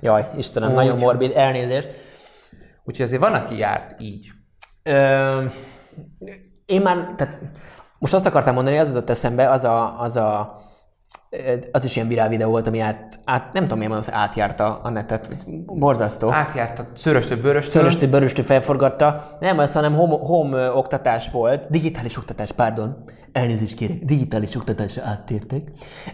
Jaj, 0.00 0.28
Istenem, 0.36 0.68
Úgy. 0.68 0.74
nagyon 0.74 0.98
morbid, 0.98 1.32
elnézést. 1.36 1.88
Úgyhogy 2.84 3.04
azért 3.06 3.20
van, 3.20 3.32
aki 3.34 3.58
járt 3.58 3.94
így. 4.00 4.26
Ö, 4.82 5.44
én 6.66 6.82
már, 6.82 7.14
tehát 7.16 7.38
most 7.98 8.14
azt 8.14 8.26
akartam 8.26 8.54
mondani, 8.54 8.78
az 8.78 8.88
jutott 8.88 9.10
eszembe, 9.10 9.50
az 9.50 9.64
a, 9.64 10.00
az 10.00 10.16
a 10.16 10.58
az 11.72 11.84
is 11.84 11.96
ilyen 11.96 12.08
virál 12.08 12.28
videó 12.28 12.50
volt, 12.50 12.66
ami 12.66 12.80
át, 12.80 13.18
át 13.24 13.52
nem 13.52 13.62
tudom, 13.62 13.78
milyen 13.78 13.92
az 13.92 14.12
átjárta 14.12 14.80
a 14.82 14.90
netet. 14.90 15.46
Borzasztó. 15.66 16.30
Átjárt 16.30 16.78
a 16.78 16.86
szöröstől, 16.94 17.40
bőröstől. 17.40 17.82
Szöröstő, 17.82 18.08
böröstő 18.08 18.42
felforgatta. 18.42 19.28
Nem 19.40 19.58
az, 19.58 19.72
hanem 19.72 19.94
home, 19.94 20.16
home 20.20 20.72
oktatás 20.72 21.30
volt. 21.30 21.70
Digitális 21.70 22.16
oktatás, 22.16 22.52
pardon. 22.52 23.04
Elnézést 23.32 23.74
kérek, 23.74 24.04
digitális 24.04 24.54
oktatásra 24.54 25.02
áttértek. 25.04 25.62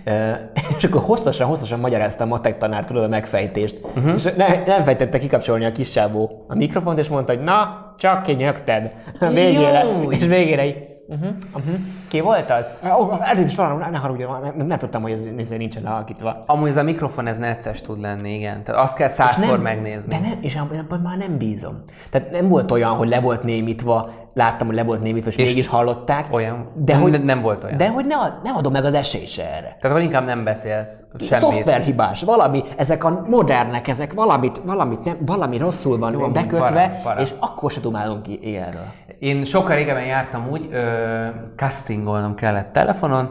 Ö, 0.04 0.32
és 0.78 0.84
akkor 0.84 1.02
hosszasan, 1.02 1.46
hosszasan 1.46 1.80
magyarázta 1.80 2.24
a 2.24 2.26
matek 2.26 2.58
tanár, 2.58 2.84
tudod, 2.84 3.04
a 3.04 3.08
megfejtést. 3.08 3.80
Uh-huh. 3.82 4.12
És 4.14 4.22
ne, 4.22 4.64
nem 4.64 4.82
fejtette 4.82 5.18
kikapcsolni 5.18 5.64
a 5.64 5.72
kisávó 5.72 6.44
a 6.48 6.54
mikrofont, 6.54 6.98
és 6.98 7.08
mondta, 7.08 7.34
hogy 7.34 7.42
na, 7.42 7.83
csak 7.98 8.22
kinyögted. 8.22 8.92
A 9.20 9.26
Végére, 9.28 9.84
Jó. 9.84 10.10
és 10.12 10.26
végére 10.26 10.66
így, 10.66 10.92
Uh-huh. 11.08 11.28
Uh-huh. 11.54 11.74
Ki 12.08 12.20
volt 12.20 12.50
az? 12.50 12.90
Oh, 12.90 13.28
elnézést, 13.28 13.56
talán 13.56 13.90
ne 13.90 13.98
haragudj, 13.98 14.24
nem, 14.56 14.66
nem, 14.66 14.78
tudtam, 14.78 15.02
hogy 15.02 15.12
ez 15.12 15.22
néző 15.22 15.56
nincsen 15.56 15.82
lehalkítva. 15.82 16.44
Amúgy 16.46 16.68
ez 16.68 16.76
a 16.76 16.82
mikrofon, 16.82 17.26
ez 17.26 17.38
necces 17.38 17.80
tud 17.80 18.00
lenni, 18.00 18.34
igen. 18.34 18.64
Tehát 18.64 18.82
azt 18.82 18.96
kell 18.96 19.08
százszor 19.08 19.60
megnézni. 19.62 20.08
De 20.08 20.18
nem, 20.18 20.38
és 20.40 20.56
abban 20.56 21.00
már 21.00 21.16
nem 21.18 21.38
bízom. 21.38 21.82
Tehát 22.10 22.30
nem 22.30 22.48
volt 22.48 22.70
olyan, 22.70 22.90
hogy 22.90 23.08
le 23.08 23.20
volt 23.20 23.42
némítva, 23.42 24.10
láttam, 24.34 24.66
hogy 24.66 24.76
le 24.76 24.82
volt 24.82 25.02
némítva, 25.02 25.28
és, 25.28 25.36
és 25.36 25.48
mégis 25.48 25.66
hallották. 25.66 26.26
Olyan. 26.30 26.68
De 26.74 26.96
hogy, 26.96 27.24
nem 27.24 27.40
volt 27.40 27.64
olyan. 27.64 27.76
De 27.76 27.88
hogy 27.88 28.06
ne, 28.06 28.16
nem 28.42 28.56
adom 28.56 28.72
meg 28.72 28.84
az 28.84 28.94
esélyt 28.94 29.26
se 29.26 29.42
erre. 29.42 29.76
Tehát 29.80 29.84
akkor 29.84 30.00
inkább 30.00 30.24
nem 30.24 30.44
beszélsz 30.44 31.02
semmit. 31.20 31.44
Szoftverhibás, 31.44 32.22
valami, 32.22 32.62
ezek 32.76 33.04
a 33.04 33.24
modernek, 33.28 33.88
ezek 33.88 34.12
valamit, 34.12 34.60
valamit 34.64 35.04
nem, 35.04 35.16
valami 35.20 35.58
rosszul 35.58 35.98
van 35.98 36.12
Jó, 36.12 36.28
bekötve, 36.28 36.88
para, 36.88 37.00
para. 37.02 37.20
és 37.20 37.32
akkor 37.38 37.70
se 37.70 37.80
dumálunk 37.80 38.22
ki 38.22 38.56
erről. 38.56 38.86
Én 39.18 39.44
sokkal 39.44 39.76
régebben 39.76 40.04
jártam 40.04 40.48
úgy, 40.50 40.68
ö, 40.70 41.26
castingolnom 41.56 42.34
kellett 42.34 42.72
telefonon, 42.72 43.30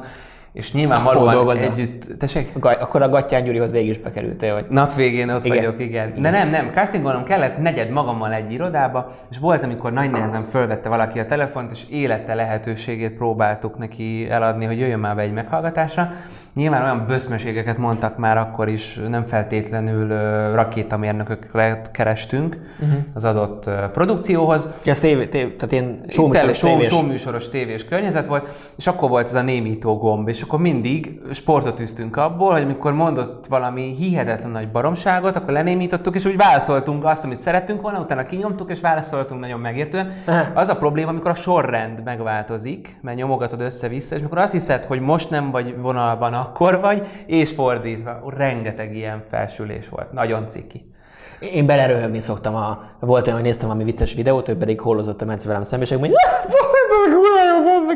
és 0.54 0.74
nyilvánvalóan 0.74 1.58
együtt... 1.58 2.18
Tessék? 2.20 2.50
Akkor 2.60 3.02
a 3.02 3.10
Gattyán 3.10 3.44
Gyurihoz 3.44 3.72
végig 3.72 3.90
is 3.90 3.98
bekerültél, 3.98 4.54
vagy? 4.54 4.66
Nap 4.70 4.96
végén 4.96 5.30
ott 5.30 5.44
igen. 5.44 5.58
vagyok, 5.58 5.82
igen. 5.82 6.10
igen. 6.10 6.22
De 6.22 6.30
nem, 6.30 6.50
nem, 6.50 6.72
castingolnom 6.74 7.24
kellett 7.24 7.58
negyed 7.58 7.90
magammal 7.90 8.34
egy 8.34 8.52
irodába, 8.52 9.12
és 9.32 9.38
volt, 9.38 9.64
amikor 9.64 9.92
nagy 9.92 10.12
nehezen 10.12 10.44
fölvette 10.44 10.90
valaki 10.90 11.20
a 11.20 11.26
telefont, 11.26 11.72
és 11.72 11.84
élete 11.90 12.34
lehetőségét 12.34 13.14
próbáltuk 13.14 13.78
neki 13.78 14.30
eladni, 14.30 14.66
hogy 14.66 14.80
jöjjön 14.80 15.00
már 15.00 15.16
be 15.16 15.22
egy 15.22 15.34
meghallgatásra. 15.34 16.12
Nyilván 16.54 16.84
olyan 16.84 17.06
böszmeségeket 17.08 17.78
mondtak 17.78 18.18
már 18.18 18.38
akkor 18.38 18.68
is, 18.68 19.00
nem 19.10 19.26
feltétlenül 19.26 20.08
rakétamérnököket 20.54 21.92
kerestünk 21.92 22.58
uh-huh. 22.80 22.98
az 23.14 23.24
adott 23.24 23.70
produkcióhoz. 23.92 24.70
Ez 24.86 25.00
tévé, 25.00 25.28
tévé, 25.28 25.52
tehát 25.52 25.72
ilyen 25.72 26.06
showműsoros, 26.08 26.60
tévés. 26.60 26.88
showműsoros 26.88 27.50
tévés 27.50 27.86
környezet 27.86 28.26
volt, 28.26 28.72
és 28.76 28.88
akkor 28.88 29.10
volt 29.10 29.28
ez 29.28 29.36
a 29.36 29.42
némító 29.42 29.98
gomb, 29.98 30.28
és 30.28 30.42
akkor 30.42 30.60
mindig 30.60 31.22
sportot 31.32 31.80
üztünk 31.80 32.18
abból, 32.18 32.52
hogy 32.52 32.62
amikor 32.62 32.94
mondott 32.94 33.46
valami 33.46 33.96
hihetetlen 33.98 34.52
nagy 34.52 34.70
baromságot, 34.70 35.36
akkor 35.36 35.54
lenémítottuk, 35.54 36.16
és 36.16 36.26
úgy 36.26 36.38
válaszoltunk 36.38 37.06
azt, 37.06 37.24
amit 37.24 37.40
szerettünk 37.40 37.82
volna, 37.82 38.00
utána 38.00 38.24
kinyomtuk, 38.24 38.72
és 38.72 38.82
válaszoltunk 38.82 39.42
nagyon 39.42 39.60
megértően. 39.60 40.12
Az 40.54 40.70
a 40.70 40.76
probléma, 40.76 41.10
amikor 41.10 41.32
a 41.32 41.34
sorrend 41.34 42.04
megváltozik, 42.04 42.98
mert 43.02 43.18
nyomogatod 43.18 43.62
össze-vissza, 43.62 44.16
és 44.16 44.20
amikor 44.20 44.38
azt 44.38 44.52
hiszed, 44.52 44.84
hogy 44.84 45.00
most 45.00 45.30
nem 45.30 45.52
vagy 45.52 45.78
vonalban 45.78 46.34
akkor 46.44 46.80
vagy, 46.80 47.08
és 47.26 47.52
fordítva. 47.52 48.34
Rengeteg 48.36 48.96
ilyen 48.96 49.22
felsülés 49.30 49.90
volt. 49.90 50.12
Nagyon 50.12 50.48
ciki. 50.48 50.92
Én 51.40 51.66
beleröhögni 51.66 52.20
szoktam, 52.20 52.56
a, 52.56 52.84
volt 53.00 53.26
olyan, 53.26 53.40
hogy 53.40 53.48
néztem 53.48 53.68
valami 53.68 53.84
vicces 53.84 54.14
videót, 54.14 54.50
ő 54.50 54.58
pedig 54.58 54.80
hollozott 54.80 55.22
a 55.22 55.26
Menci 55.26 55.48
velem 55.48 55.64
szembe, 55.64 55.86
és 55.86 55.92
mondja, 55.92 56.18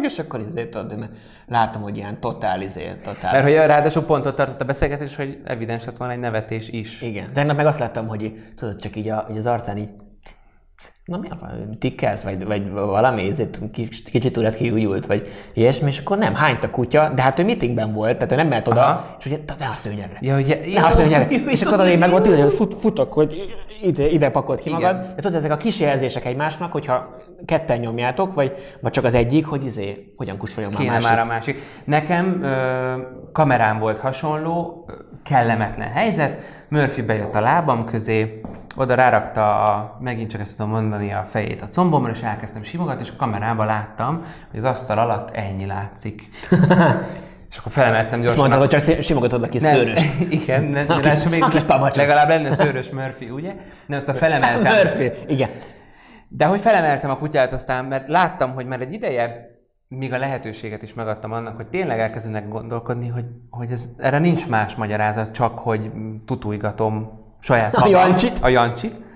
és 0.07 0.19
akkor 0.19 0.39
izé, 0.39 0.65
tudod, 0.65 0.99
mert 0.99 1.11
látom, 1.47 1.81
hogy 1.81 1.97
ilyen 1.97 2.19
totál, 2.19 2.61
izé, 2.61 2.93
totál. 3.03 3.31
Mert 3.31 3.43
hogy 3.43 3.53
ráadásul 3.53 4.03
pontot 4.03 4.35
tartott 4.35 4.61
a 4.61 4.65
beszélgetés, 4.65 5.15
hogy 5.15 5.41
evidens 5.43 5.85
lett 5.85 5.97
volna 5.97 6.13
egy 6.13 6.19
nevetés 6.19 6.69
is. 6.69 7.01
Igen. 7.01 7.29
De 7.33 7.43
meg 7.43 7.65
azt 7.65 7.79
láttam, 7.79 8.07
hogy 8.07 8.33
tudod, 8.55 8.75
csak 8.81 8.95
így, 8.95 9.09
a, 9.09 9.27
így 9.31 9.37
az 9.37 9.45
arcán 9.45 9.77
így 9.77 9.89
na 11.07 11.17
mi 11.17 11.27
a 11.29 11.37
tikkelsz, 11.79 12.23
vagy, 12.23 12.45
vagy 12.45 12.71
valami, 12.71 13.29
ezért 13.29 13.61
kicsit 14.11 14.37
urat 14.37 14.55
kiújult, 14.55 15.05
vagy 15.05 15.27
ilyesmi, 15.53 15.87
és 15.87 15.99
akkor 15.99 16.17
nem, 16.17 16.35
hányt 16.35 16.63
a 16.63 16.69
kutya, 16.69 17.09
de 17.15 17.21
hát 17.21 17.39
ő 17.39 17.43
meetingben 17.43 17.93
volt, 17.93 18.13
tehát 18.13 18.31
ő 18.31 18.35
nem 18.35 18.47
mehet 18.47 18.67
oda, 18.67 18.81
Aha. 18.81 19.15
és 19.19 19.25
ugye, 19.25 19.37
te 19.37 19.53
a 19.73 19.75
szőnyegre. 19.75 20.17
Ja, 20.21 20.37
ugye, 20.37 20.59
ne 20.73 20.85
a 20.85 20.91
szőnyegre. 20.91 21.35
és 21.55 21.61
akkor 21.61 21.87
én 21.87 21.97
meg 21.97 22.13
ott 22.13 22.25
ide, 22.25 22.49
fut, 22.49 22.75
futok, 22.79 23.13
hogy 23.13 23.55
ide, 23.81 24.09
ide 24.09 24.29
pakolt 24.29 24.59
ki 24.59 24.69
magad. 24.69 24.95
De 24.97 25.15
tudod, 25.15 25.33
ezek 25.33 25.51
a 25.51 25.57
kis 25.57 25.79
jelzések 25.79 26.25
egymásnak, 26.25 26.71
hogyha 26.71 27.25
ketten 27.45 27.79
nyomjátok, 27.79 28.33
vagy, 28.33 28.53
vagy 28.81 28.91
csak 28.91 29.03
az 29.03 29.13
egyik, 29.13 29.45
hogy 29.45 29.65
izé, 29.65 30.13
hogyan 30.17 30.37
kussoljon 30.37 30.73
már 30.73 30.87
a 30.87 30.91
másik. 30.91 31.09
már 31.09 31.19
a 31.19 31.25
másik. 31.25 31.59
Nekem 31.83 32.43
ö, 32.43 32.93
kamerám 33.31 33.79
volt 33.79 33.99
hasonló, 33.99 34.85
kellemetlen 35.27 35.91
helyzet, 35.91 36.39
Murphy 36.69 37.01
bejött 37.01 37.35
a 37.35 37.41
lábam 37.41 37.85
közé, 37.85 38.41
oda 38.75 38.95
rárakta, 38.95 39.71
a, 39.73 39.97
megint 39.99 40.29
csak 40.29 40.41
ezt 40.41 40.57
tudom 40.57 40.71
mondani, 40.71 41.13
a 41.13 41.23
fejét 41.29 41.61
a 41.61 41.67
combomra, 41.67 42.11
és 42.11 42.21
elkezdtem 42.21 42.63
simogatni, 42.63 43.03
és 43.03 43.11
a 43.11 43.15
kamerában 43.17 43.65
láttam, 43.65 44.25
hogy 44.51 44.59
az 44.59 44.65
asztal 44.65 44.97
alatt 44.97 45.35
ennyi 45.35 45.65
látszik. 45.65 46.21
És 47.49 47.57
akkor 47.57 47.71
felemeltem 47.71 48.21
gyorsan. 48.21 48.31
És 48.31 48.49
mondtad, 48.49 48.59
hogy 48.59 48.81
csak 48.81 49.03
simogatod 49.03 49.43
a 49.43 49.49
kis 49.49 49.61
nem, 49.61 49.75
szőrös. 49.75 50.05
Igen, 50.41 50.63
ne, 50.63 50.81
a 50.81 50.99
kis, 50.99 51.23
még 51.23 51.43
a 51.43 51.47
kis 51.47 51.63
legalább 51.93 52.29
lenne 52.29 52.53
szőrös 52.53 52.89
Murphy, 52.89 53.29
ugye? 53.29 53.53
Nem, 53.85 53.97
azt 53.97 54.07
a 54.07 54.13
felemeltem. 54.13 54.75
Murphy, 54.75 55.11
igen. 55.27 55.49
De 56.27 56.45
hogy 56.45 56.61
felemeltem 56.61 57.09
a 57.09 57.17
kutyát 57.17 57.51
aztán, 57.51 57.85
mert 57.85 58.07
láttam, 58.07 58.53
hogy 58.53 58.65
már 58.65 58.81
egy 58.81 58.93
ideje 58.93 59.56
még 59.87 60.13
a 60.13 60.17
lehetőséget 60.17 60.81
is 60.81 60.93
megadtam 60.93 61.31
annak, 61.31 61.55
hogy 61.55 61.67
tényleg 61.67 61.99
elkezdenek 61.99 62.47
gondolkodni, 62.47 63.07
hogy, 63.07 63.25
hogy 63.49 63.71
ez, 63.71 63.89
erre 63.97 64.19
nincs 64.19 64.47
más 64.47 64.75
magyarázat, 64.75 65.31
csak 65.31 65.57
hogy 65.57 65.91
tutújgatom 66.25 67.09
saját 67.39 67.73
magam. 67.73 67.93
A 67.93 67.97
Jancsit. 67.97 68.39
A 68.41 68.47
Jancsit. 68.47 69.06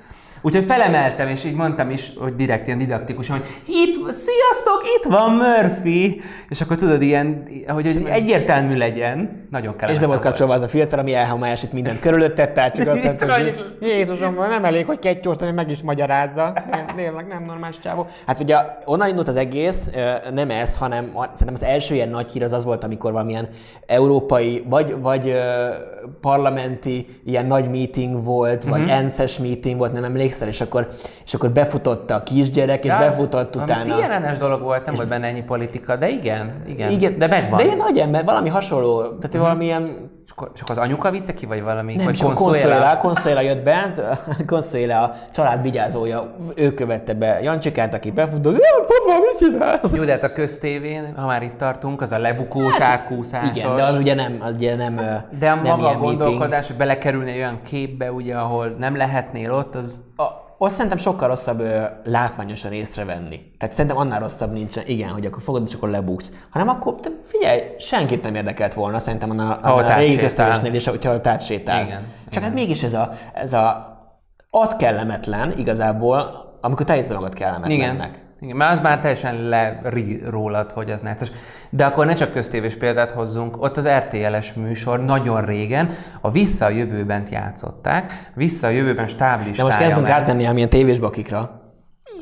Úgyhogy 0.42 0.66
felemeltem, 0.66 1.28
és 1.28 1.44
így 1.44 1.54
mondtam 1.54 1.90
is, 1.90 2.12
hogy 2.18 2.36
direkt 2.36 2.66
ilyen 2.66 2.78
didaktikusan, 2.78 3.38
hogy 3.38 3.48
itt, 3.68 3.94
sziasztok, 4.12 4.84
itt 4.98 5.12
van 5.12 5.32
Murphy! 5.32 6.22
És 6.50 6.62
akkor 6.62 6.78
tudod, 6.78 7.02
ilyen, 7.02 7.48
hogy, 7.68 7.94
hogy 7.94 8.06
egyértelmű 8.10 8.78
legyen, 8.78 9.48
nagyon 9.52 9.76
kell. 9.76 9.90
És 9.90 10.00
be 10.00 10.06
volt 10.06 10.20
kapcsolva 10.20 10.54
az 10.54 10.62
a 10.62 10.68
filter, 10.68 11.00
ami 11.00 11.14
elhamásít 11.14 11.74
mindent 11.74 12.00
körülötted, 12.00 12.52
tehát 12.52 12.76
csak 12.76 12.88
azt 12.94 13.04
mondta, 13.04 13.34
hogy 13.34 13.76
Jézusom, 13.82 14.36
nem 14.36 14.66
elég, 14.66 14.86
hogy 14.86 15.00
kettőt, 15.00 15.40
hogy 15.40 15.54
meg 15.54 15.70
is 15.70 15.82
magyarázza. 15.82 16.54
Tényleg 16.96 17.28
nem 17.28 17.44
normális 17.44 17.80
csávó. 17.80 18.08
Hát 18.26 18.40
ugye 18.40 18.58
onnan 18.86 19.10
indult 19.10 19.28
az 19.28 19.36
egész, 19.36 19.90
nem 20.34 20.50
ez, 20.50 20.76
hanem 20.76 21.12
szerintem 21.14 21.54
az 21.54 21.64
első 21.64 21.96
ilyen 21.96 22.10
nagy 22.10 22.32
hír 22.32 22.44
az 22.44 22.52
az 22.52 22.66
volt, 22.66 22.84
amikor 22.84 23.12
valamilyen 23.12 23.48
európai, 23.86 24.66
vagy, 24.70 24.96
vagy 25.02 25.34
parlamenti 26.22 27.08
ilyen 27.26 27.46
nagy 27.46 27.70
meeting 27.70 28.24
volt, 28.24 28.64
vagy 28.64 28.80
uh-huh. 28.80 28.98
ENSZ-es 28.98 29.38
meeting 29.38 29.78
volt, 29.78 29.94
nem 29.94 30.04
emlékszem, 30.04 30.30
emlékszel, 30.32 30.48
és 30.48 30.62
akkor, 30.62 30.88
és 31.26 31.34
akkor 31.34 31.52
befutott 31.52 32.12
a 32.12 32.24
kisgyerek, 32.24 32.84
és 32.86 32.92
de 32.92 32.98
befutott 32.98 33.56
az, 33.56 33.62
utána. 33.62 33.82
CNN-es 33.82 34.38
dolog 34.38 34.62
volt, 34.62 34.86
nem 34.86 34.96
volt 34.96 35.08
benne 35.08 35.28
ennyi 35.28 35.44
politika, 35.44 35.96
de 35.96 36.10
igen, 36.10 36.54
igen, 36.68 36.92
igen 36.92 37.18
de 37.18 37.28
megvan. 37.28 37.58
De 37.58 37.64
ilyen 37.64 37.78
nagy 37.78 37.98
ember, 37.98 38.24
valami 38.24 38.50
hasonló, 38.50 39.02
tehát 39.02 39.24
uh-huh. 39.24 39.42
valamilyen 39.42 40.11
csak 40.36 40.70
az 40.70 40.78
anyuka 40.78 41.12
vitte 41.12 41.34
ki, 41.34 41.46
vagy 41.46 41.64
valami? 41.64 41.96
Nem, 41.96 42.06
vagy 42.06 42.14
csak 42.14 42.34
Consuela, 42.34 42.98
Consuela 42.98 43.42
jött 43.42 43.64
bent, 43.64 44.02
Consuela 44.46 45.04
a 45.04 45.14
család 45.34 45.62
vigyázója, 45.62 46.36
ő 46.56 46.74
követte 46.74 47.14
be 47.14 47.42
Jancsikát, 47.42 47.94
aki 47.94 48.12
befutott, 48.12 48.60
papa, 48.88 49.20
mit 49.20 49.38
csinálsz? 49.38 49.94
Jó, 49.94 50.04
de 50.04 50.12
hát 50.12 50.24
a 50.24 50.32
köztévén, 50.32 51.16
ha 51.16 51.26
már 51.26 51.44
itt 51.44 51.58
tartunk, 51.58 52.02
az 52.02 52.12
a 52.12 52.20
lebukós, 52.20 52.78
hát, 52.78 53.02
átkúszásos. 53.02 53.58
Igen, 53.58 53.76
de 53.76 53.84
az 53.84 53.98
ugye 53.98 54.14
nem, 54.14 54.38
az 54.40 54.54
ugye 54.56 54.76
nem 54.76 54.96
De 55.40 55.48
nem 55.48 55.60
maga 55.60 55.88
a 55.88 55.98
gondolkodás, 55.98 56.68
hogy 56.68 56.76
belekerülni 56.76 57.32
olyan 57.32 57.60
képbe, 57.64 58.12
ugye, 58.12 58.36
ahol 58.36 58.68
nem 58.68 58.96
lehetnél 58.98 59.52
ott, 59.54 59.76
az... 59.76 60.02
A, 60.18 60.24
azt 60.64 60.76
szerintem 60.76 61.00
sokkal 61.00 61.28
rosszabb 61.28 61.60
ö, 61.60 61.84
látványosan 62.04 62.72
észrevenni. 62.72 63.52
Tehát 63.58 63.76
szerintem 63.76 64.00
annál 64.00 64.20
rosszabb 64.20 64.52
nincsen, 64.54 64.84
igen, 64.88 65.10
hogy 65.10 65.26
akkor 65.26 65.42
fogod, 65.42 65.64
és 65.68 65.74
akkor 65.74 65.90
lebuksz. 65.90 66.32
Hanem 66.50 66.70
akkor, 66.70 66.96
te 66.96 67.10
figyelj, 67.26 67.62
senkit 67.80 68.24
nem 68.24 68.36
érdekelt 68.36 68.74
volna 68.74 69.00
szerintem 69.00 69.30
annál, 69.30 69.60
a, 69.62 69.76
a 69.76 69.96
régi 69.96 70.18
köztérésnél 70.18 70.74
is, 70.74 70.88
hogyha 70.88 71.12
a 71.12 71.22
társétál. 71.22 71.86
Igen, 71.86 72.04
Csak 72.24 72.32
igen. 72.32 72.44
hát 72.44 72.54
mégis 72.54 72.84
ez 72.84 72.94
a, 72.94 73.12
ez 73.34 73.54
a, 73.54 73.96
az 74.50 74.76
kellemetlen 74.76 75.58
igazából, 75.58 76.32
amikor 76.62 76.86
te 76.86 76.98
észre 76.98 77.14
magad 77.14 77.34
kellemetlennek. 77.34 78.10
Igen. 78.10 78.30
Igen, 78.42 78.56
már 78.56 78.72
az 78.72 78.80
már 78.80 79.00
teljesen 79.00 79.42
le 79.42 79.82
rólad, 80.30 80.72
hogy 80.72 80.92
az 80.92 81.02
necces. 81.02 81.32
De 81.70 81.86
akkor 81.86 82.06
ne 82.06 82.14
csak 82.14 82.32
köztévés 82.32 82.76
példát 82.76 83.10
hozzunk, 83.10 83.62
ott 83.62 83.78
az 83.78 83.88
RTL-es 83.88 84.54
műsor 84.54 85.06
nagyon 85.06 85.46
régen 85.46 85.90
a 86.22 86.32
Vissza 86.32 86.66
a 86.66 86.70
jövőben 86.70 87.24
játszották, 87.32 88.32
Vissza 88.34 88.68
a 88.68 88.70
jövőben 88.70 89.08
stáblistája. 89.08 89.70
De 89.70 89.76
most 89.76 89.78
kezdünk 89.78 90.08
átmenni 90.08 90.46
amilyen 90.46 90.70
tévés 90.70 91.00
bakikra. 91.00 91.62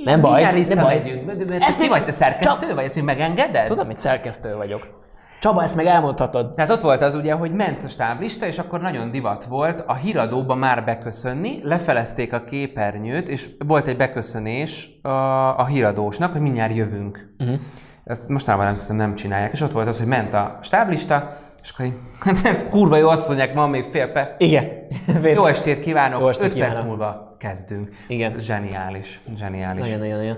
Nem 0.03 0.21
baj, 0.21 0.63
nem 0.67 0.83
baj. 0.83 1.23
Ezt 1.59 1.79
mi 1.79 1.88
vagy 1.88 2.05
te 2.05 2.11
szerkesztő, 2.11 2.65
csak... 2.67 2.75
vagy 2.75 2.85
ezt 2.85 2.95
mi 2.95 3.01
megengeded? 3.01 3.65
Tudom, 3.65 3.85
hogy 3.85 3.97
szerkesztő 3.97 4.55
vagyok. 4.55 5.09
Csaba, 5.39 5.63
ezt 5.63 5.75
meg 5.75 5.86
elmondhatod. 5.86 6.53
Tehát 6.53 6.72
ott 6.72 6.81
volt 6.81 7.01
az 7.01 7.15
ugye, 7.15 7.34
hogy 7.34 7.51
ment 7.51 7.84
a 7.84 7.88
stáblista, 7.88 8.46
és 8.46 8.58
akkor 8.58 8.81
nagyon 8.81 9.12
divat 9.12 9.43
volt 9.43 9.84
a 9.88 9.93
híradóba 9.93 10.55
már 10.55 10.84
beköszönni, 10.84 11.60
lefelezték 11.63 12.34
a 12.34 12.43
képernyőt, 12.43 13.29
és 13.29 13.50
volt 13.65 13.88
egy 13.88 13.98
beköszönés 13.98 14.89
a, 15.01 15.10
a 15.60 15.65
híradósnak, 15.65 16.31
hogy 16.31 16.41
mindjárt 16.41 16.75
jövünk. 16.75 17.34
Uh-huh. 17.39 17.60
Ezt 18.03 18.27
mostanában 18.27 18.65
nem 18.65 18.74
hiszem 18.74 18.96
nem 18.96 19.15
csinálják, 19.15 19.53
és 19.53 19.62
ott 19.62 19.72
volt 19.72 19.88
az, 19.88 19.98
hogy 19.98 20.08
ment 20.08 20.34
a 20.34 20.60
stáblista, 20.62 21.38
és 21.62 21.72
akkor 21.72 21.86
hát 22.25 22.46
ez 22.46 22.69
kurva 22.69 22.98
jó, 22.98 23.08
azt 23.08 23.27
mondják, 23.27 23.53
van 23.53 23.69
még 23.69 23.84
fél 23.84 24.08
perc. 24.12 24.29
Igen. 24.38 24.67
jó 25.36 25.46
estét 25.46 25.79
kívánok, 25.79 26.36
öt 26.39 26.58
perc 26.58 26.84
múlva 26.84 27.36
kezdünk. 27.38 27.89
Igen. 28.08 28.39
Zseniális, 28.39 29.22
zseniális. 29.38 29.81
Nagyon, 29.81 30.00
nagyon, 30.00 30.17
nagyon. 30.17 30.38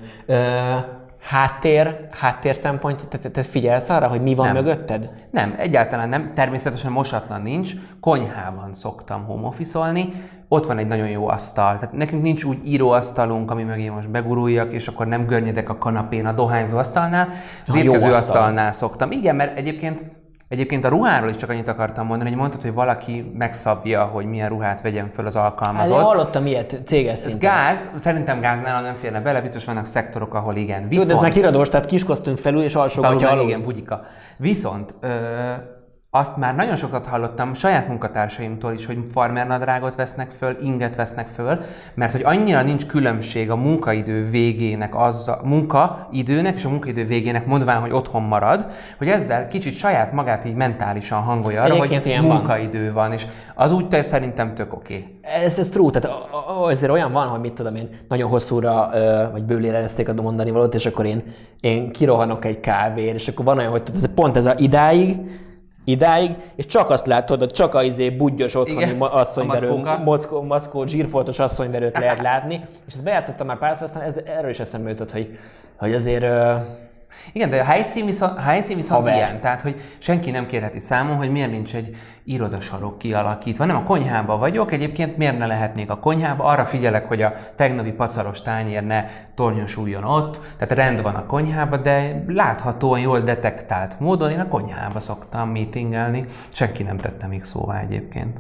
Háttér, 1.22 2.08
háttér 2.12 2.56
szempont, 2.56 3.08
tehát 3.08 3.32
te 3.32 3.42
figyelsz 3.44 3.90
arra, 3.90 4.08
hogy 4.08 4.22
mi 4.22 4.36
van 4.36 4.46
Nem. 4.46 4.56
mögötted? 4.56 5.10
Nem, 5.32 5.54
egyáltalán 5.58 6.10
nem. 6.10 6.32
Természetesen 6.34 6.92
mosatlan 6.92 7.42
nincs. 7.42 7.72
Konyhában 8.00 8.74
szoktam 8.74 9.24
home 9.26 9.48
office-olni. 9.48 10.14
Ott 10.48 10.66
van 10.66 10.78
egy 10.78 10.88
nagyon 10.88 11.08
jó 11.08 11.28
asztal. 11.28 11.74
Tehát 11.80 11.96
nekünk 11.96 12.22
nincs 12.22 12.44
úgy 12.44 12.58
íróasztalunk, 12.66 13.52
ami 13.52 13.64
mögé 13.64 13.90
most 13.90 14.10
beguruljak, 14.10 14.74
és 14.74 14.88
akkor 14.88 15.08
nem 15.08 15.26
görnyedek 15.26 15.70
a 15.70 15.78
kanapén 15.78 16.26
a 16.26 16.32
dohányzó 16.32 16.78
asztalnál. 16.78 17.28
Az 17.68 17.74
Ha, 17.74 17.80
étkező 17.80 17.94
asztal. 18.06 18.14
asztalnál 18.14 18.72
szoktam. 18.72 19.12
Igen, 19.12 19.36
mert 19.36 19.58
egyébként 19.58 20.06
Egyébként 20.52 20.86
a 20.86 20.90
ruháról 20.90 21.30
is 21.30 21.36
csak 21.36 21.50
annyit 21.50 21.68
akartam 21.68 22.06
mondani, 22.06 22.30
hogy 22.30 22.40
mondtad, 22.40 22.62
hogy 22.62 22.74
valaki 22.74 23.32
megszabja, 23.38 24.04
hogy 24.04 24.26
milyen 24.26 24.50
ruhát 24.50 24.82
vegyen 24.82 25.10
föl 25.10 25.26
az 25.26 25.36
Hát 25.36 25.44
alkalmazott. 25.44 26.02
hallottam 26.02 26.46
ilyet 26.46 26.82
céges 26.86 27.12
Ez 27.12 27.20
szinten. 27.20 27.40
gáz, 27.40 27.90
szerintem 27.98 28.40
gáznál 28.42 28.82
nem 28.82 28.96
férne 28.96 29.22
bele, 29.22 29.42
biztos 29.42 29.66
vannak 29.66 29.86
szektorok, 29.86 30.34
ahol 30.34 30.56
igen. 30.56 30.82
Jó, 30.82 30.88
Viszont, 30.88 31.08
de 31.08 31.14
ez 31.14 31.20
meg 31.20 31.32
híradós, 31.32 31.70
tehát 31.70 31.86
kiskosztünk 31.86 32.38
felül 32.38 32.64
és 32.64 32.76
alsó 32.76 33.04
Alul, 33.04 33.26
alul. 33.26 33.44
igen, 33.48 33.62
bugyika. 33.62 34.02
Viszont 34.38 34.94
ö, 35.02 35.08
azt 36.14 36.38
már 36.38 36.56
nagyon 36.56 36.76
sokat 36.76 37.08
hallottam 37.08 37.54
saját 37.54 37.88
munkatársaimtól 37.88 38.74
is, 38.74 38.86
hogy 38.86 38.98
farmernadrágot 39.12 39.96
vesznek 39.96 40.32
föl, 40.32 40.56
inget 40.60 40.96
vesznek 40.96 41.28
föl, 41.28 41.60
mert 41.94 42.12
hogy 42.12 42.22
annyira 42.24 42.62
nincs 42.62 42.86
különbség 42.86 43.50
a 43.50 43.56
munkaidő 43.56 44.30
végének, 44.30 44.96
az 44.96 45.28
a 45.28 45.40
munkaidőnek 45.44 46.56
és 46.56 46.66
a 46.66 46.70
munkaidő 46.70 47.06
végének 47.06 47.46
mondván, 47.46 47.80
hogy 47.80 47.92
otthon 47.92 48.22
marad, 48.22 48.68
hogy 48.98 49.08
ezzel 49.08 49.48
kicsit 49.48 49.74
saját 49.74 50.14
magát 50.14 50.46
így 50.46 50.56
mentálisan 50.56 51.22
hangolja 51.22 51.62
arra, 51.62 51.74
Egyébként 51.74 52.02
hogy 52.02 52.12
ilyen 52.12 52.26
van. 52.26 52.36
munkaidő 52.36 52.94
van, 52.94 53.12
és 53.12 53.26
az 53.56 53.72
úgy 53.72 53.88
te 53.88 54.02
szerintem 54.02 54.54
tök 54.54 54.74
oké. 54.74 54.94
Okay. 54.94 55.44
Ez, 55.44 55.58
ez 55.58 55.70
true, 55.70 55.92
tehát 55.92 56.18
azért 56.46 56.92
olyan 56.92 57.12
van, 57.12 57.28
hogy 57.28 57.40
mit 57.40 57.54
tudom 57.54 57.76
én, 57.76 57.90
nagyon 58.08 58.30
hosszúra, 58.30 58.90
vagy 59.32 59.44
bőlére 59.44 59.78
ereszték 59.78 60.10
a 60.10 60.14
mondani 60.14 60.52
valót, 60.52 60.74
és 60.74 60.86
akkor 60.86 61.06
én, 61.06 61.24
én 61.60 61.92
kirohanok 61.92 62.46
egy 62.46 62.60
kávér, 62.60 63.14
és 63.14 63.28
akkor 63.28 63.46
van 63.46 63.58
olyan, 63.58 63.72
hogy 63.72 63.84
pont 64.16 64.38
ez 64.38 64.46
a 64.46 64.54
idáig, 64.58 65.18
idáig, 65.84 66.36
és 66.56 66.66
csak 66.66 66.90
azt 66.90 67.06
látod, 67.06 67.40
hogy 67.40 67.52
csak 67.52 67.76
a 67.76 67.84
izé 67.84 68.10
budgyos 68.10 68.56
otthoni 68.56 68.82
Igen, 68.82 69.02
asszonyverő, 69.02 69.74
mockó, 70.04 70.42
mackó, 70.42 70.86
zsírfoltos 70.86 71.40
asszonyverőt 71.40 71.98
lehet 71.98 72.22
látni, 72.22 72.66
és 72.88 72.94
ezt 72.94 73.04
bejátszottam 73.04 73.48
már 73.48 73.58
párszor, 73.58 73.84
aztán 73.84 74.04
ez, 74.04 74.16
erről 74.26 74.50
is 74.50 74.60
eszembe 74.60 74.90
jutott, 74.90 75.12
hogy, 75.12 75.38
hogy 75.78 75.94
azért 75.94 76.26
Igen, 77.34 77.50
de 77.50 77.60
a 77.60 77.64
helyszín 77.64 78.06
viszont, 78.06 78.38
a 78.38 78.42
helyszín 78.42 78.76
viszont 78.76 79.00
Haver. 79.00 79.16
ilyen, 79.16 79.40
tehát 79.40 79.62
hogy 79.62 79.82
senki 79.98 80.32
nem 80.32 80.46
kérheti 80.46 80.80
számon, 80.80 81.16
hogy 81.16 81.30
miért 81.30 81.52
nincs 81.52 81.76
egy 81.76 81.96
irodasarok 82.24 82.98
kialakítva. 82.98 83.66
Nem 83.66 83.76
a 83.76 83.84
konyhába 83.84 84.38
vagyok, 84.38 84.72
egyébként 84.72 85.18
miért 85.18 85.38
ne 85.38 85.46
lehetnék 85.46 85.90
a 85.90 86.00
konyhába, 86.00 86.44
arra 86.44 86.66
figyelek, 86.66 87.08
hogy 87.08 87.22
a 87.22 87.34
tegnapi 87.56 87.92
pacaros 87.92 88.42
tányér 88.42 88.84
ne 88.84 89.06
tornyosuljon 89.36 90.04
ott, 90.04 90.40
tehát 90.58 90.74
rend 90.74 91.02
van 91.02 91.16
a 91.16 91.26
konyhába, 91.26 91.78
de 91.78 92.24
láthatóan 92.28 93.00
jól 93.00 93.20
detektált 93.20 94.00
módon 94.00 94.32
én 94.32 94.40
a 94.40 94.48
konyhába 94.48 95.00
szoktam 95.00 95.50
meetingelni, 95.50 96.26
senki 96.52 96.84
nem 96.84 96.98
tette 96.98 97.28
még 97.28 97.44
szóvá 97.44 97.80
egyébként. 97.80 98.38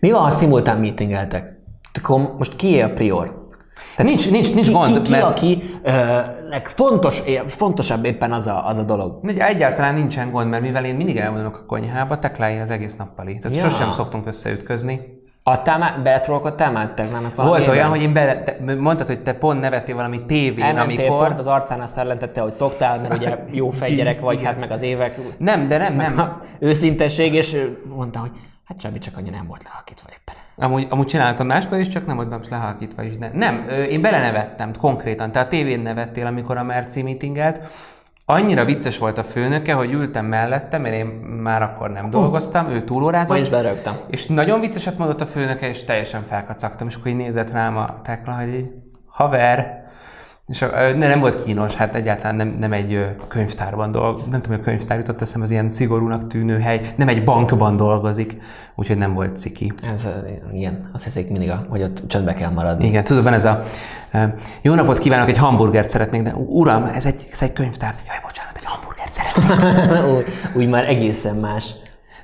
mi 0.00 0.10
van, 0.10 0.22
ha 0.22 0.30
szimultán 0.30 0.78
meetingeltek? 0.78 1.56
Akkor 1.98 2.34
most 2.38 2.56
kié 2.56 2.80
a 2.80 2.92
prior? 2.92 3.47
Tehát 3.96 4.10
nincs, 4.12 4.30
nincs, 4.30 4.54
nincs 4.54 4.66
Ki, 4.66 4.72
gond, 4.72 5.02
ki, 5.02 5.10
mert 5.10 5.24
aki, 5.24 5.62
ö, 5.82 5.90
nek 6.48 6.66
fontos, 6.68 7.22
fontosabb 7.46 8.04
éppen 8.04 8.32
az 8.32 8.46
a, 8.46 8.66
az 8.66 8.78
a 8.78 8.82
dolog? 8.82 9.18
Egy- 9.26 9.38
Egyáltalán 9.38 9.94
nincsen 9.94 10.30
gond, 10.30 10.48
mert 10.50 10.62
mivel 10.62 10.84
én 10.84 10.94
mindig 10.94 11.16
elvonulok 11.16 11.56
a 11.56 11.66
konyhába, 11.66 12.18
teklálja 12.18 12.62
az 12.62 12.70
egész 12.70 12.96
nappali. 12.96 13.38
Tehát 13.38 13.56
Ja. 13.56 13.70
sosem 13.70 13.90
szoktunk 13.90 14.26
összeütközni. 14.26 15.16
Adtál 15.42 15.78
már, 15.78 16.00
beletrolkodtál 16.02 16.72
már 16.72 16.88
tegnának 16.94 17.34
valami? 17.34 17.56
Volt 17.56 17.68
olyan, 17.68 17.88
hogy 17.88 18.02
én 18.02 18.12
bele, 18.12 18.42
te, 18.42 18.56
mondtad, 18.78 19.06
hogy 19.06 19.22
te 19.22 19.32
pont 19.32 19.60
nevettél 19.60 19.94
valami 19.94 20.24
tévén, 20.24 20.64
Elmentél 20.64 21.06
amikor... 21.06 21.26
pont 21.26 21.38
az 21.40 21.46
arcán 21.46 21.80
azt 21.80 21.98
ellentette, 21.98 22.40
hogy 22.40 22.52
szoktál, 22.52 23.00
mert 23.00 23.16
ugye 23.16 23.38
jó 23.60 23.70
fejgyerek 23.70 24.20
vagy, 24.20 24.42
hát 24.44 24.58
meg 24.58 24.70
az 24.70 24.82
évek. 24.82 25.18
Nem, 25.38 25.68
de 25.68 25.78
nem, 25.78 25.94
nem. 25.94 26.18
A 26.18 26.38
őszintesség, 26.58 27.34
és 27.34 27.56
mondta, 27.96 28.18
hogy 28.18 28.30
hát 28.68 28.80
semmi, 28.80 28.98
csak 28.98 29.16
annyi 29.16 29.30
nem 29.30 29.46
volt 29.46 29.62
lehalkítva 29.62 30.08
éppen. 30.10 30.34
Amúgy, 30.56 30.86
amúgy 30.90 31.06
csináltam 31.06 31.46
máskor 31.46 31.78
is, 31.78 31.88
csak 31.88 32.06
nem 32.06 32.16
voltam 32.16 32.40
is 32.40 32.48
lehalkítva 32.48 33.02
is. 33.02 33.18
De 33.18 33.30
nem, 33.32 33.68
én 33.68 34.00
belenevettem 34.00 34.72
konkrétan. 34.78 35.32
Tehát 35.32 35.48
tévén 35.48 35.80
nevettél, 35.80 36.26
amikor 36.26 36.56
a 36.56 36.62
Merci 36.62 37.02
meetingelt. 37.02 37.60
Annyira 38.24 38.64
vicces 38.64 38.98
volt 38.98 39.18
a 39.18 39.24
főnöke, 39.24 39.72
hogy 39.72 39.92
ültem 39.92 40.26
mellette, 40.26 40.78
mert 40.78 40.94
én 40.94 41.06
már 41.42 41.62
akkor 41.62 41.90
nem 41.90 42.10
dolgoztam, 42.10 42.68
ő 42.68 42.82
túlórázott. 42.82 43.36
Ma 43.36 43.42
is 43.42 43.48
berögtem. 43.48 43.96
És 44.10 44.26
nagyon 44.26 44.60
vicceset 44.60 44.98
mondott 44.98 45.20
a 45.20 45.26
főnöke, 45.26 45.68
és 45.68 45.84
teljesen 45.84 46.24
felkacagtam, 46.24 46.88
és 46.88 46.94
akkor 46.94 47.06
így 47.06 47.16
nézett 47.16 47.50
rám 47.50 47.76
a 47.76 48.00
tekla, 48.02 48.32
hogy 48.32 48.54
így, 48.54 48.70
haver, 49.06 49.87
és 50.48 50.58
ne, 50.70 50.94
nem 50.94 51.20
volt 51.20 51.44
kínos, 51.44 51.74
hát 51.74 51.94
egyáltalán 51.94 52.36
nem, 52.36 52.56
nem 52.60 52.72
egy 52.72 53.06
könyvtárban 53.28 53.90
dolgozik, 53.90 54.30
nem 54.30 54.40
tudom, 54.40 54.56
hogy 54.56 54.66
a 54.66 54.70
könyvtár 54.70 54.98
jutott 54.98 55.20
eszem, 55.20 55.42
az 55.42 55.50
ilyen 55.50 55.68
szigorúnak 55.68 56.26
tűnő 56.26 56.58
hely, 56.58 56.80
nem 56.96 57.08
egy 57.08 57.24
bankban 57.24 57.76
dolgozik, 57.76 58.40
úgyhogy 58.74 58.98
nem 58.98 59.14
volt 59.14 59.38
ciki. 59.38 59.72
Ez, 59.82 60.08
igen, 60.52 60.90
azt 60.92 61.04
hiszik 61.04 61.30
mindig, 61.30 61.52
hogy 61.68 61.82
ott 61.82 62.02
csöndbe 62.06 62.32
kell 62.32 62.50
maradni. 62.50 62.86
Igen, 62.86 63.04
tudod, 63.04 63.22
van 63.22 63.32
ez 63.32 63.44
a 63.44 63.62
jó 64.62 64.74
napot 64.74 64.98
kívánok, 64.98 65.28
egy 65.28 65.38
hamburgert 65.38 65.90
szeretnék, 65.90 66.22
de 66.22 66.34
uram, 66.34 66.84
ez 66.84 67.06
egy, 67.06 67.28
ez 67.32 67.42
egy 67.42 67.52
könyvtár. 67.52 67.94
Jaj, 68.06 68.16
bocsánat, 68.22 68.56
egy 68.56 68.64
hamburgert 68.64 69.12
szeretnék. 69.12 70.04
úgy, 70.16 70.24
úgy 70.56 70.68
már 70.68 70.88
egészen 70.88 71.36
más. 71.36 71.74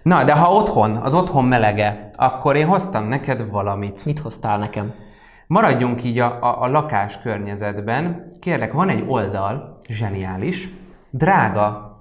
Na, 0.02 0.24
de 0.24 0.32
ha 0.32 0.52
otthon, 0.52 0.96
az 0.96 1.14
otthon 1.14 1.44
melege, 1.44 2.10
akkor 2.16 2.56
én 2.56 2.66
hoztam 2.66 3.04
neked 3.04 3.50
valamit. 3.50 4.04
Mit 4.04 4.18
hoztál 4.18 4.58
nekem? 4.58 4.92
Maradjunk 5.46 6.04
így 6.04 6.18
a, 6.18 6.38
a, 6.40 6.62
a 6.62 6.68
lakás 6.68 7.18
környezetben. 7.18 8.24
Kérlek, 8.40 8.72
van 8.72 8.88
egy 8.88 9.04
oldal, 9.06 9.78
zseniális, 9.88 10.68
drága, 11.10 11.92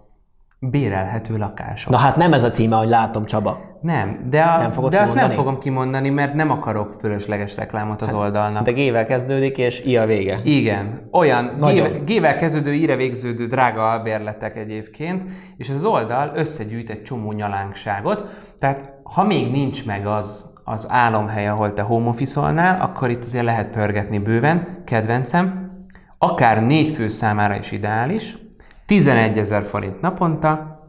bérelhető 0.60 1.38
lakások. 1.38 1.91
Na 1.91 1.97
hát 1.97 2.15
nem 2.15 2.34
ez 2.34 2.43
a 2.43 2.49
címe, 2.49 2.75
hogy 2.75 2.88
látom, 2.88 3.23
Csaba. 3.23 3.71
Nem, 3.82 4.27
de, 4.29 4.41
a, 4.41 4.58
Nem 4.58 4.71
fogod 4.71 4.91
de 4.91 5.01
azt 5.01 5.13
nem 5.13 5.29
fogom 5.29 5.60
kimondani, 5.60 6.10
mert 6.10 6.34
nem 6.34 6.51
akarok 6.51 6.95
fölösleges 6.99 7.56
reklámot 7.56 8.01
az 8.01 8.13
oldalnak. 8.13 8.63
De 8.63 8.71
G-vel 8.71 9.06
kezdődik, 9.06 9.58
és 9.58 9.82
I 9.86 9.97
a 9.97 10.06
vége. 10.06 10.39
Igen, 10.43 11.08
olyan 11.12 11.56
Nagyon. 11.60 11.89
G- 11.89 12.12
G-vel 12.12 12.36
kezdődő, 12.36 12.73
ire 12.73 12.95
végződő 12.95 13.45
drága 13.45 13.91
albérletek 13.91 14.58
egyébként, 14.58 15.23
és 15.58 15.69
az 15.69 15.86
oldal 15.86 16.32
összegyűjt 16.36 16.89
egy 16.89 17.03
csomó 17.03 17.32
nyalánkságot, 17.32 18.25
tehát 18.60 18.93
ha 19.03 19.23
még 19.23 19.51
nincs 19.51 19.86
meg 19.86 20.08
az, 20.08 20.52
az 20.63 20.86
álomhely, 20.89 21.47
ahol 21.47 21.73
te 21.73 21.82
home 21.82 22.10
office 22.10 22.41
akkor 22.80 23.10
itt 23.10 23.23
azért 23.23 23.45
lehet 23.45 23.69
pörgetni 23.69 24.17
bőven, 24.19 24.67
kedvencem, 24.86 25.71
akár 26.17 26.63
négy 26.63 26.91
fő 26.91 27.08
számára 27.08 27.56
is 27.56 27.71
ideális, 27.71 28.38
11 28.86 29.38
ezer 29.38 29.63
forint 29.63 30.02
naponta, 30.02 30.82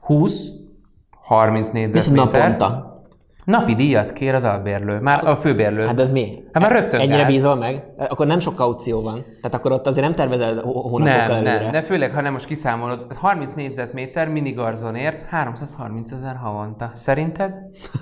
20, 0.00 0.48
30 1.10 1.70
Viszont 1.70 1.72
négyzetméter. 1.72 2.40
naponta. 2.40 2.87
Napi 3.48 3.74
díjat 3.74 4.12
kér 4.12 4.34
az 4.34 4.44
albérlő, 4.44 5.00
már 5.00 5.26
a 5.26 5.36
főbérlő. 5.36 5.86
Hát 5.86 6.00
ez 6.00 6.10
mi? 6.10 6.42
Hát 6.52 6.62
már 6.62 6.72
rögtön 6.72 7.00
Ennyire 7.00 7.16
gáz. 7.16 7.26
bízol 7.26 7.54
meg? 7.56 7.84
Akkor 7.98 8.26
nem 8.26 8.38
sok 8.38 8.54
kaució 8.54 9.02
van. 9.02 9.20
Tehát 9.20 9.54
akkor 9.54 9.72
ott 9.72 9.86
azért 9.86 10.06
nem 10.06 10.14
tervezel 10.14 10.60
hó- 10.60 10.88
hónapokkal 10.88 11.26
Nem, 11.26 11.46
előre. 11.46 11.62
nem, 11.62 11.70
de 11.70 11.82
főleg, 11.82 12.10
ha 12.12 12.20
nem 12.20 12.32
most 12.32 12.46
kiszámolod, 12.46 13.06
30 13.14 13.50
négyzetméter 13.56 14.28
minigarzonért 14.28 15.24
330 15.28 16.12
ezer 16.12 16.36
havonta. 16.36 16.90
Szerinted? 16.94 17.54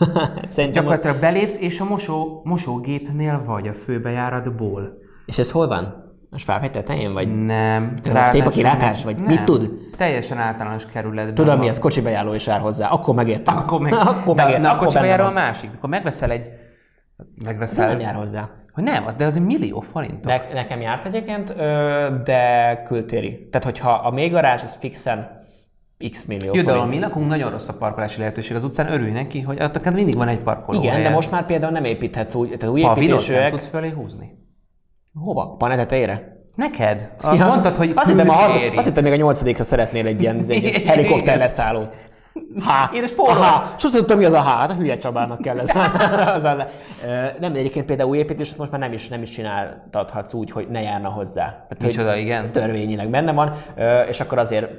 Szerintem, 0.48 0.82
Gyakorlatilag 0.82 1.20
belépsz, 1.20 1.58
és 1.60 1.80
a 1.80 1.84
mosó, 1.84 2.40
mosógépnél 2.44 3.42
vagy 3.46 3.68
a 3.68 3.72
főbejáratból. 3.72 4.92
És 5.26 5.38
ez 5.38 5.50
hol 5.50 5.66
van? 5.68 6.05
A 6.36 6.38
Svábhegy 6.38 6.70
tetején, 6.70 7.12
vagy? 7.12 7.44
Nem. 7.44 7.94
Szép 8.26 8.46
a 8.46 8.50
kilátás, 8.50 9.04
vagy 9.04 9.16
nem. 9.16 9.24
mit 9.24 9.44
tud? 9.44 9.70
Teljesen 9.96 10.38
általános 10.38 10.86
kerületben 10.86 11.34
Tudom 11.34 11.58
mi, 11.58 11.68
ez 11.68 11.78
kocsi 11.78 12.00
bejáró 12.00 12.34
is 12.34 12.46
jár 12.46 12.60
hozzá. 12.60 12.88
Akkor 12.88 13.14
megértem. 13.14 13.56
Akkor 13.66 13.80
meg, 13.80 13.92
akkor 13.92 14.34
de, 14.34 14.42
megértem. 14.42 14.62
na, 14.62 14.68
a 14.68 14.72
akkor 14.72 14.84
kocsiba 14.86 15.02
benne 15.02 15.16
jár 15.16 15.26
a 15.26 15.30
másik. 15.30 15.70
Akkor 15.76 15.88
megveszel 15.88 16.30
egy... 16.30 16.50
Megveszel... 17.44 17.88
nem 17.88 18.00
jár 18.00 18.14
hozzá. 18.14 18.50
Hogy 18.72 18.84
nem, 18.84 19.06
az, 19.06 19.14
de 19.14 19.24
az 19.24 19.36
egy 19.36 19.42
millió 19.42 19.80
forintok. 19.80 20.32
Ne, 20.32 20.52
nekem 20.52 20.80
járt 20.80 21.04
egyébként, 21.04 21.54
de 22.24 22.82
kültéri. 22.84 23.48
Tehát, 23.50 23.64
hogyha 23.64 23.90
a 23.90 24.10
mélygarázs, 24.10 24.62
az 24.62 24.76
fixen 24.80 25.44
x 26.10 26.24
millió 26.24 26.54
Jó, 26.54 26.62
de 26.62 26.72
forint. 26.72 26.90
mi 26.90 26.98
lakunk, 26.98 27.28
nagyon 27.28 27.50
rossz 27.50 27.68
a 27.68 27.76
parkolási 27.78 28.18
lehetőség 28.18 28.56
az 28.56 28.64
utcán, 28.64 28.92
örülj 28.92 29.10
neki, 29.10 29.40
hogy 29.40 29.62
ott 29.62 29.76
akár 29.76 29.92
mindig 29.92 30.16
van 30.16 30.28
egy 30.28 30.40
parkoló. 30.40 30.82
Igen, 30.82 31.02
de 31.02 31.10
most 31.10 31.30
már 31.30 31.46
például 31.46 31.72
nem 31.72 31.84
építhetsz 31.84 32.34
úgy, 32.34 32.46
tehát 32.58 32.74
új 32.74 32.80
Pavilont 32.80 32.96
nem 32.96 33.12
építésűek. 33.12 33.50
tudsz 33.50 33.66
fölé 33.66 33.90
húzni. 33.90 34.45
Hova? 35.20 35.54
Pane 35.58 35.76
tetejére? 35.76 36.34
Neked? 36.54 37.10
A, 37.22 37.36
Mondtad, 37.36 37.74
hogy 37.74 37.92
azt 37.94 38.08
hittem, 38.08 38.28
a 38.28 38.32
hat, 38.32 38.76
azt 38.76 38.86
hittem, 38.86 39.02
még 39.02 39.12
a 39.12 39.16
nyolcadikra 39.16 39.64
szeretnél 39.64 40.06
egy 40.06 40.20
ilyen, 40.20 40.44
egy 40.48 40.62
ilyen 40.62 40.86
helikopter 40.94 41.38
leszálló. 41.38 41.88
Há, 42.60 42.90
Édes 42.94 43.12
póló. 43.12 43.30
Há, 43.30 43.74
sosem 43.78 43.98
tudtam, 43.98 44.18
mi 44.18 44.24
az 44.24 44.32
a 44.32 44.40
há, 44.40 44.56
hát 44.58 44.70
a 44.70 44.74
hülye 44.74 44.96
Csabának 44.96 45.40
kell 45.40 45.58
ez. 45.58 45.68
az 46.36 46.44
a, 46.44 46.54
le- 46.54 46.68
nem, 47.40 47.54
egyébként 47.54 47.86
például 47.86 48.08
új 48.10 48.18
építést 48.18 48.58
most 48.58 48.70
már 48.70 48.80
nem 48.80 48.92
is, 48.92 49.08
nem 49.08 49.22
is 49.22 49.30
csináltathatsz 49.30 50.34
úgy, 50.34 50.50
hogy 50.50 50.68
ne 50.68 50.80
járna 50.82 51.08
hozzá. 51.08 51.42
Tehát, 51.42 51.76
hogy 51.78 51.86
Micsoda, 51.86 52.16
igen. 52.16 52.40
Ez 52.40 52.50
törvényileg 52.50 53.10
benne 53.10 53.32
van, 53.32 53.52
és 54.08 54.20
akkor 54.20 54.38
azért 54.38 54.70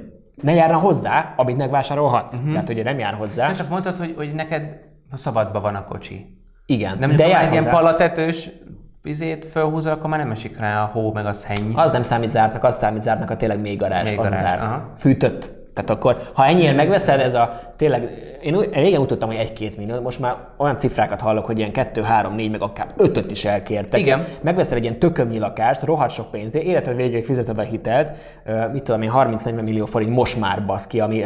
ne 0.42 0.52
járna 0.52 0.78
hozzá, 0.78 1.34
amit 1.36 1.56
megvásárolhatsz. 1.56 2.34
Uh-huh. 2.34 2.52
Tehát 2.52 2.68
ugye 2.68 2.82
nem 2.82 2.98
jár 2.98 3.14
hozzá. 3.14 3.44
Nem 3.44 3.54
csak 3.54 3.68
mondtad, 3.68 3.96
hogy, 3.98 4.14
hogy 4.16 4.34
neked 4.34 4.62
a 5.10 5.16
szabadban 5.16 5.62
van 5.62 5.74
a 5.74 5.84
kocsi. 5.84 6.36
Igen, 6.66 6.96
Nem 6.98 7.16
de 7.16 7.26
jár 7.26 7.44
egy 7.44 7.52
ilyen 7.52 7.70
palatetős 7.70 8.50
vizét 9.08 9.46
fölhúzol, 9.46 9.92
akkor 9.92 10.10
már 10.10 10.18
nem 10.18 10.30
esik 10.30 10.58
rá 10.58 10.82
a 10.82 10.86
hó 10.86 11.12
meg 11.12 11.26
a 11.26 11.32
szenny. 11.32 11.72
Az 11.74 11.92
nem 11.92 12.02
számít 12.02 12.28
zártnak, 12.30 12.64
az 12.64 12.76
számít 12.76 13.02
zártnak, 13.02 13.30
a 13.30 13.36
tényleg 13.36 13.60
még 13.60 13.78
garázs, 13.78 14.08
Még 14.08 14.18
az 14.18 14.24
garázs, 14.28 14.42
zárt. 14.42 14.60
aha. 14.62 14.92
Fűtött. 14.98 15.57
Tehát 15.78 15.90
akkor, 15.90 16.22
ha 16.32 16.44
ennyien 16.44 16.74
megveszed, 16.74 17.20
ez 17.20 17.34
a 17.34 17.60
tényleg, 17.76 18.10
én 18.42 18.58
régen 18.58 19.00
úgy 19.00 19.06
tudtam, 19.06 19.28
hogy 19.28 19.38
egy-két 19.38 19.76
millió, 19.76 20.00
most 20.00 20.20
már 20.20 20.36
olyan 20.56 20.76
cifrákat 20.76 21.20
hallok, 21.20 21.46
hogy 21.46 21.58
ilyen 21.58 21.72
2, 21.72 22.02
3, 22.02 22.34
4, 22.34 22.50
meg 22.50 22.62
akár 22.62 22.86
5 22.96 23.30
is 23.30 23.44
elkértek. 23.44 24.00
Igen. 24.00 24.24
Megveszel 24.40 24.76
egy 24.76 24.82
ilyen 24.82 24.98
tökömnyi 24.98 25.38
lakást, 25.38 25.82
rohadt 25.82 26.10
sok 26.10 26.30
pénzért, 26.30 26.64
életed 26.64 26.96
végéig 26.96 27.24
fizeted 27.24 27.58
a 27.58 27.62
hitelt, 27.62 28.12
mit 28.72 28.82
tudom 28.82 29.02
én, 29.02 29.10
30-40 29.14 29.62
millió 29.62 29.84
forint 29.84 30.10
most 30.10 30.40
már 30.40 30.64
basz 30.66 30.86
ki, 30.86 31.00
ami 31.00 31.24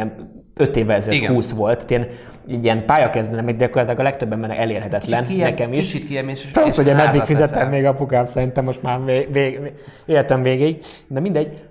5 0.55 0.75
évvel 0.75 0.95
ezelőtt 0.95 1.19
Igen. 1.19 1.33
20 1.33 1.51
volt. 1.51 1.89
Ilyen, 1.89 2.07
ilyen 2.47 2.85
pályakezdő, 2.85 3.41
meg 3.41 3.57
gyakorlatilag 3.57 3.99
a 3.99 4.03
legtöbb 4.03 4.31
embernek 4.31 4.57
elérhetetlen, 4.57 5.25
Kicsit 5.25 5.41
nekem 5.41 5.73
is. 5.73 5.91
Kicsit 5.91 6.07
kiemész, 6.07 6.43
és 6.43 6.51
Azt, 6.53 6.75
hogy 6.75 6.85
meddig 6.85 7.21
fizetem 7.21 7.53
veszel. 7.53 7.69
még 7.69 7.85
apukám, 7.85 8.25
szerintem 8.25 8.63
most 8.63 8.81
már 8.83 9.03
vég, 9.03 9.31
vég, 9.31 9.59
életem 10.05 10.41
végéig. 10.41 10.83
De 11.07 11.19
mindegy, 11.19 11.61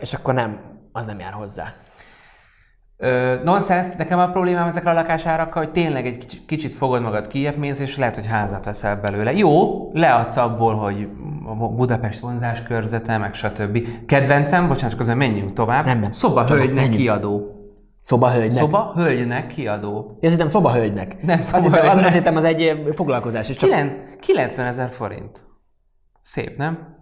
és 0.00 0.12
akkor 0.14 0.34
nem, 0.34 0.58
az 0.92 1.06
nem 1.06 1.18
jár 1.18 1.32
hozzá. 1.32 1.74
Ö, 2.98 3.34
nonsense, 3.44 3.94
nekem 3.98 4.18
a 4.18 4.30
problémám 4.30 4.66
ezekkel 4.66 4.92
a 4.92 4.94
lakásárakkal, 4.94 5.62
hogy 5.62 5.72
tényleg 5.72 6.06
egy 6.06 6.40
kicsit, 6.46 6.74
fogod 6.74 7.02
magad 7.02 7.26
kijebb 7.26 7.56
mész, 7.56 7.80
és 7.80 7.96
lehet, 7.96 8.14
hogy 8.14 8.26
házat 8.26 8.64
veszel 8.64 8.96
belőle. 8.96 9.32
Jó, 9.32 9.90
leadsz 9.92 10.36
abból, 10.36 10.74
hogy 10.74 11.08
a 11.46 11.68
Budapest 11.68 12.18
vonzás 12.20 12.62
körzete, 12.62 13.18
meg 13.18 13.34
stb. 13.34 13.78
Kedvencem, 14.06 14.68
bocsánat, 14.68 14.96
közben 14.96 15.16
menjünk 15.16 15.52
tovább. 15.52 15.84
Nem, 15.84 16.00
nem. 16.00 16.10
Szobahölgynek 16.10 16.90
kiadó. 16.90 17.50
Szobahölgynek. 18.00 18.58
Szoba? 18.58 18.90
Szobahölgynek 18.94 19.46
kiadó. 19.46 20.18
Azt 20.22 20.32
hittem 20.32 20.46
szobahölgynek. 20.46 21.22
Nem, 21.22 21.38
azt 21.40 21.48
szobahölgynek. 21.62 21.96
az, 21.96 22.02
azt 22.04 22.14
hittem 22.14 22.36
az 22.36 22.44
egy 22.44 22.90
foglalkozás. 22.94 23.48
És 23.48 23.56
csak... 23.56 23.70
Kilen- 23.70 24.02
90 24.20 24.66
ezer 24.66 24.90
forint. 24.90 25.46
Szép, 26.20 26.56
nem? 26.56 26.94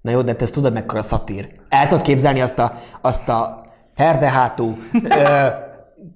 Na 0.00 0.10
jó, 0.10 0.22
de 0.22 0.34
te 0.34 0.44
ezt 0.44 0.54
tudod 0.54 0.72
mekkora 0.72 1.02
szatír. 1.02 1.48
El 1.68 1.86
tudod 1.86 2.04
képzelni 2.04 2.40
azt 2.40 2.58
a, 2.58 2.72
azt 3.00 3.28
a 3.28 3.70
herdehátú, 3.96 4.76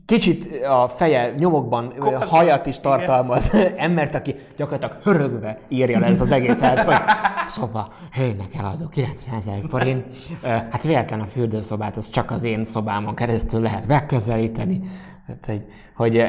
kicsit 0.06 0.64
a 0.68 0.88
feje 0.88 1.32
nyomokban 1.38 1.92
ö, 1.98 2.02
hajat 2.20 2.66
is 2.66 2.80
tartalmaz 2.80 3.50
embert, 3.76 4.14
aki 4.14 4.34
gyakorlatilag 4.56 5.02
hörögve 5.02 5.58
írja 5.68 5.98
le 5.98 6.06
ez 6.06 6.20
az 6.20 6.30
egészet, 6.30 6.78
hogy 6.84 6.94
szoba, 7.46 7.88
hőnek 8.12 8.54
eladó 8.58 8.88
90 8.88 9.34
ezer 9.38 9.58
forint. 9.68 10.04
Hát 10.42 10.82
véletlen 10.82 11.20
a 11.20 11.24
fürdőszobát, 11.24 11.96
az 11.96 12.10
csak 12.10 12.30
az 12.30 12.42
én 12.42 12.64
szobámon 12.64 13.14
keresztül 13.14 13.60
lehet 13.60 13.86
megközelíteni. 13.86 14.80
Hát, 15.26 15.50
hogy, 15.96 16.24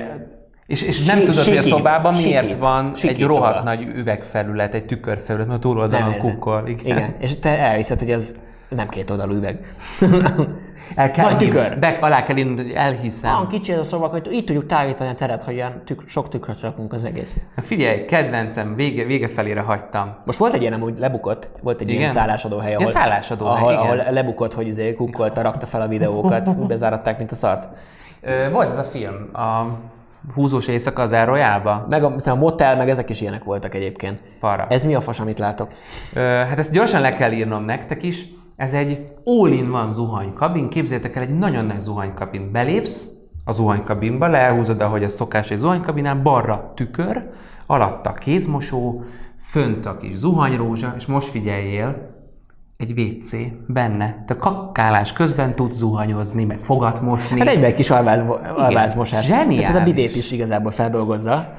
És, 0.65 0.81
és 0.81 1.05
nem 1.05 1.17
Sí- 1.17 1.25
tudod, 1.27 1.43
hogy 1.43 1.57
a 1.57 1.61
sikít, 1.61 1.77
szobában 1.77 2.13
miért 2.13 2.43
sikít, 2.43 2.59
van 2.59 2.91
sikít 2.95 3.17
egy 3.17 3.23
rohadt 3.23 3.57
róla. 3.57 3.63
nagy 3.63 3.81
üvegfelület, 3.95 4.73
egy 4.73 4.85
tükörfelület, 4.85 5.47
mert 5.47 5.59
a 5.59 5.61
túloldalon 5.61 6.17
kukkol. 6.17 6.67
Igen. 6.67 6.85
igen. 6.85 7.15
És 7.19 7.39
te 7.39 7.59
elhiszed, 7.59 7.99
hogy 7.99 8.11
ez 8.11 8.33
nem 8.69 8.89
két 8.89 9.09
oldalú 9.09 9.33
üveg. 9.33 9.59
El 10.95 11.11
kell 11.11 11.25
Nagy 11.25 11.37
tükör. 11.37 11.79
Be, 11.79 11.97
alá 12.01 12.23
kell 12.23 12.35
hogy 12.35 12.71
elhiszem. 12.75 13.33
Olyan 13.33 13.47
kicsi 13.47 13.71
ez 13.71 13.79
a 13.79 13.83
szoba, 13.83 14.07
hogy 14.07 14.29
így 14.31 14.45
tudjuk 14.45 14.65
tágítani 14.65 15.09
a 15.09 15.13
teret, 15.13 15.43
hogy 15.43 15.53
ilyen 15.53 15.81
tük, 15.85 16.03
sok 16.07 16.29
tükröt 16.29 16.61
rakunk 16.61 16.93
az 16.93 17.05
egész. 17.05 17.35
Na 17.55 17.61
Figyelj, 17.61 18.05
kedvencem, 18.05 18.75
vége, 18.75 19.03
vége 19.03 19.27
felére 19.27 19.59
hagytam. 19.59 20.15
Most 20.25 20.39
volt 20.39 20.53
egy 20.53 20.61
ilyen, 20.61 20.73
amúgy 20.73 20.99
lebukott, 20.99 21.47
volt 21.61 21.81
egy 21.81 21.89
ilyen 21.89 22.01
Igen? 22.01 22.13
szállásadó 22.13 22.57
hely, 22.57 22.71
Ja, 22.71 22.77
ahol, 22.77 22.91
szállásadóhely, 22.91 23.75
ahol, 23.75 23.99
ahol 23.99 24.13
lebukott, 24.13 24.53
hogy 24.53 24.67
izé 24.67 24.93
kukkolta, 24.93 25.41
rakta 25.41 25.65
fel 25.65 25.81
a 25.81 25.87
videókat, 25.87 26.57
bezáratták, 26.67 27.17
mint 27.17 27.31
a 27.31 27.35
szart. 27.35 27.67
Ö, 28.21 28.49
volt 28.51 28.71
ez 28.71 28.77
a 28.77 28.83
film, 28.83 29.29
a 29.33 29.65
húzós 30.33 30.67
éjszaka 30.67 31.01
az 31.01 31.11
El 31.11 31.25
Royale-ba. 31.25 31.85
Meg 31.89 32.03
a, 32.03 32.15
a 32.25 32.35
motel, 32.35 32.75
meg 32.75 32.89
ezek 32.89 33.09
is 33.09 33.21
ilyenek 33.21 33.43
voltak 33.43 33.75
egyébként. 33.75 34.19
Para. 34.39 34.65
Ez 34.69 34.83
mi 34.83 34.95
a 34.95 35.01
fas, 35.01 35.19
amit 35.19 35.39
látok? 35.39 35.71
Ö, 36.13 36.19
hát 36.19 36.59
ezt 36.59 36.71
gyorsan 36.71 37.01
le 37.01 37.09
kell 37.09 37.31
írnom 37.31 37.65
nektek 37.65 38.03
is. 38.03 38.25
Ez 38.57 38.73
egy 38.73 39.13
all-in-one 39.23 39.91
zuhanykabin. 39.91 40.69
Képzeljétek 40.69 41.15
el, 41.15 41.21
egy 41.21 41.37
nagyon 41.37 41.65
nagy 41.65 41.79
zuhanykabin. 41.79 42.51
Belépsz 42.51 43.07
a 43.43 43.51
zuhanykabinba, 43.51 44.27
lehúzod, 44.27 44.81
ahogy 44.81 45.03
a 45.03 45.09
szokás 45.09 45.51
egy 45.51 45.57
zuhanykabinál, 45.57 46.21
balra 46.21 46.71
tükör, 46.75 47.29
alatta 47.65 48.13
kézmosó, 48.13 49.03
fönt 49.41 49.85
a 49.85 49.97
kis 49.97 50.15
zuhanyrózsa, 50.15 50.93
és 50.97 51.05
most 51.05 51.27
figyeljél, 51.27 52.15
egy 52.77 52.99
WC 52.99 53.31
benne. 53.67 54.23
Tehát 54.27 54.37
kakálás 54.37 55.13
közben 55.13 55.55
tudsz 55.55 55.77
zuhanyozni, 55.77 56.43
meg 56.43 56.59
fogat 56.61 57.01
mosni. 57.01 57.39
Hát 57.39 57.47
egyben 57.47 57.65
egy 57.65 57.75
kis 57.75 57.89
alváz, 57.89 58.23
alvázmosás. 58.55 59.25
Zseniális. 59.25 59.65
Hát 59.65 59.75
ez 59.75 59.81
a 59.81 59.83
bidét 59.83 60.15
is 60.15 60.31
igazából 60.31 60.71
feldolgozza. 60.71 61.57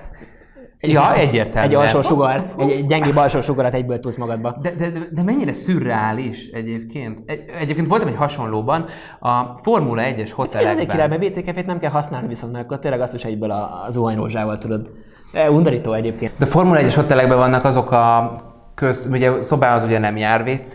Ja, 0.81 1.15
egyértelműen. 1.15 1.81
Egy 1.81 1.87
alsó 1.87 2.03
sugár, 2.03 2.53
egy, 2.59 2.71
egy 2.71 2.87
gyengébb 2.87 3.17
alsó 3.17 3.41
sugarat 3.41 3.75
egyből 3.75 4.01
tudsz 4.01 4.17
magadba. 4.17 4.57
De, 4.63 4.71
de, 4.71 4.91
de, 4.91 4.99
de 5.13 5.23
mennyire 5.23 5.53
szürreális 5.53 6.47
egyébként. 6.47 7.23
Egy, 7.27 7.45
egyébként 7.59 7.89
voltam 7.89 8.09
egy 8.09 8.17
hasonlóban 8.17 8.85
a 9.21 9.43
Formula 9.57 10.03
1-es 10.03 10.19
Ez 10.19 10.19
egy 10.21 10.33
hotelekben. 10.33 10.87
király, 10.87 11.09
mert 11.09 11.39
WC 11.39 11.67
nem 11.67 11.79
kell 11.79 11.91
használni, 11.91 12.29
viszont 12.29 12.53
mert 12.53 12.65
akkor 12.65 12.79
tényleg 12.79 13.01
azt 13.01 13.15
is 13.15 13.25
egyből 13.25 13.51
a, 13.51 13.85
a 13.87 13.91
zuhanyrózsával 13.91 14.59
tudod. 14.59 14.91
E, 15.33 15.51
undorító 15.51 15.93
egyébként. 15.93 16.33
De 16.39 16.47
Formula 16.47 16.81
1-es 16.81 16.95
hotelekben 16.95 17.37
vannak 17.37 17.65
azok 17.65 17.91
a 17.91 18.33
köz, 18.75 19.09
ugye 19.13 19.43
szobához 19.43 19.83
ugye 19.83 19.99
nem 19.99 20.17
jár 20.17 20.41
WC, 20.41 20.73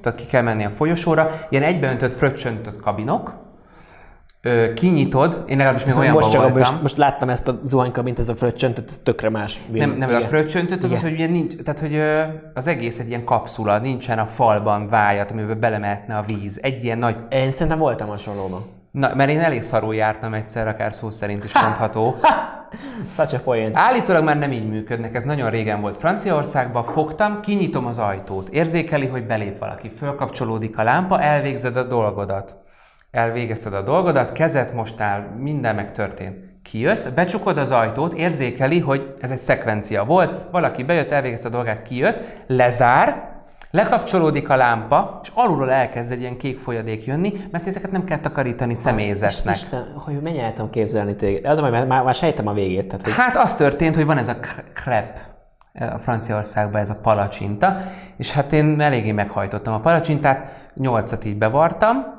tehát 0.00 0.14
ki 0.18 0.26
kell 0.26 0.42
menni 0.42 0.64
a 0.64 0.70
folyosóra, 0.70 1.30
ilyen 1.48 1.62
egybeöntött, 1.64 2.12
fröccsöntött 2.12 2.80
kabinok, 2.80 3.34
kinyitod, 4.74 5.44
én 5.46 5.56
legalábbis 5.56 5.84
még 5.84 5.96
olyanban 5.96 6.22
Most 6.22 6.32
csak 6.32 6.42
voltam. 6.42 6.58
most, 6.58 6.82
most 6.82 6.96
láttam 6.96 7.28
ezt 7.28 7.48
a 7.48 7.60
zuhanykabint, 7.64 8.18
ez 8.18 8.28
a 8.28 8.34
fröccsönt, 8.34 8.82
ez 8.86 9.00
tökre 9.02 9.30
más. 9.30 9.60
Nem, 9.72 9.90
nem 9.90 10.08
ez 10.08 10.14
a 10.14 10.18
Igen. 10.18 10.28
fröccsöntött, 10.28 10.82
az 10.82 10.90
az, 10.90 10.98
Igen. 10.98 11.02
hogy 11.02 11.12
ugye 11.12 11.26
nincs, 11.26 11.54
tehát 11.56 11.80
hogy 11.80 12.00
az 12.54 12.66
egész 12.66 12.98
egy 12.98 13.08
ilyen 13.08 13.24
kapszula, 13.24 13.78
nincsen 13.78 14.18
a 14.18 14.26
falban 14.26 14.88
vájat, 14.88 15.30
amiben 15.30 15.60
belemehetne 15.60 16.16
a 16.16 16.22
víz. 16.26 16.58
Egy 16.62 16.84
ilyen 16.84 16.98
nagy 16.98 17.16
Én 17.30 17.50
szerintem 17.50 17.78
voltam 17.78 18.08
hasonlóban. 18.08 18.64
Na, 18.90 19.14
mert 19.14 19.30
én 19.30 19.40
elég 19.40 19.62
szarul 19.62 19.94
jártam 19.94 20.34
egyszer, 20.34 20.68
akár 20.68 20.94
szó 20.94 21.10
szerint 21.10 21.44
is 21.44 21.62
mondható. 21.62 22.14
Such 23.16 23.34
a 23.34 23.38
point. 23.38 23.76
Állítólag 23.76 24.24
már 24.24 24.38
nem 24.38 24.52
így 24.52 24.68
működnek, 24.68 25.14
ez 25.14 25.22
nagyon 25.22 25.50
régen 25.50 25.80
volt 25.80 25.96
Franciaországban, 25.96 26.84
fogtam, 26.84 27.40
kinyitom 27.40 27.86
az 27.86 27.98
ajtót, 27.98 28.48
érzékeli, 28.48 29.06
hogy 29.06 29.26
belép 29.26 29.58
valaki, 29.58 29.90
fölkapcsolódik 29.98 30.78
a 30.78 30.82
lámpa, 30.82 31.20
elvégzed 31.20 31.76
a 31.76 31.82
dolgodat. 31.82 32.56
Elvégezted 33.16 33.74
a 33.74 33.82
dolgodat, 33.82 34.32
kezet 34.32 34.72
mostál, 34.72 35.36
minden 35.38 35.74
megtörtént. 35.74 36.36
Kijössz, 36.62 37.06
becsukod 37.06 37.58
az 37.58 37.70
ajtót, 37.70 38.12
érzékeli, 38.12 38.80
hogy 38.80 39.14
ez 39.20 39.30
egy 39.30 39.38
szekvencia 39.38 40.04
volt, 40.04 40.50
valaki 40.50 40.82
bejött, 40.84 41.10
elvégezte 41.10 41.48
a 41.48 41.50
dolgát, 41.50 41.82
kijött, 41.82 42.22
lezár, 42.46 43.28
lekapcsolódik 43.70 44.48
a 44.48 44.56
lámpa, 44.56 45.20
és 45.22 45.30
alulról 45.34 45.70
elkezd 45.70 46.10
egy 46.10 46.20
ilyen 46.20 46.36
kék 46.36 46.58
folyadék 46.58 47.04
jönni, 47.04 47.32
mert 47.50 47.66
ezeket 47.66 47.90
nem 47.90 48.04
kell 48.04 48.18
takarítani 48.18 48.74
személyzetnek. 48.74 49.56
Isten, 49.56 49.92
hogy 50.04 50.22
mennyire 50.22 50.44
el 50.44 50.52
tudom 50.52 50.70
képzelni 50.70 51.14
téged. 51.14 51.58
Hogy 51.58 51.70
már, 51.70 51.86
már, 51.86 52.02
már 52.04 52.14
sejtem 52.14 52.46
a 52.46 52.52
végét. 52.52 52.86
Tehát, 52.86 53.02
hogy 53.02 53.12
Hát 53.12 53.36
az 53.36 53.56
történt, 53.56 53.94
hogy 53.94 54.06
van 54.06 54.18
ez 54.18 54.28
a 54.28 54.40
k- 54.40 54.64
crepe, 54.72 55.20
a 55.94 55.98
Franciaországban 55.98 56.80
ez 56.80 56.90
a 56.90 56.98
palacsinta, 57.02 57.80
és 58.16 58.32
hát 58.32 58.52
én 58.52 58.80
eléggé 58.80 59.12
meghajtottam 59.12 59.74
a 59.74 59.80
palacsintát, 59.80 60.70
nyolcat 60.74 61.24
így 61.24 61.38
bevartam, 61.38 62.15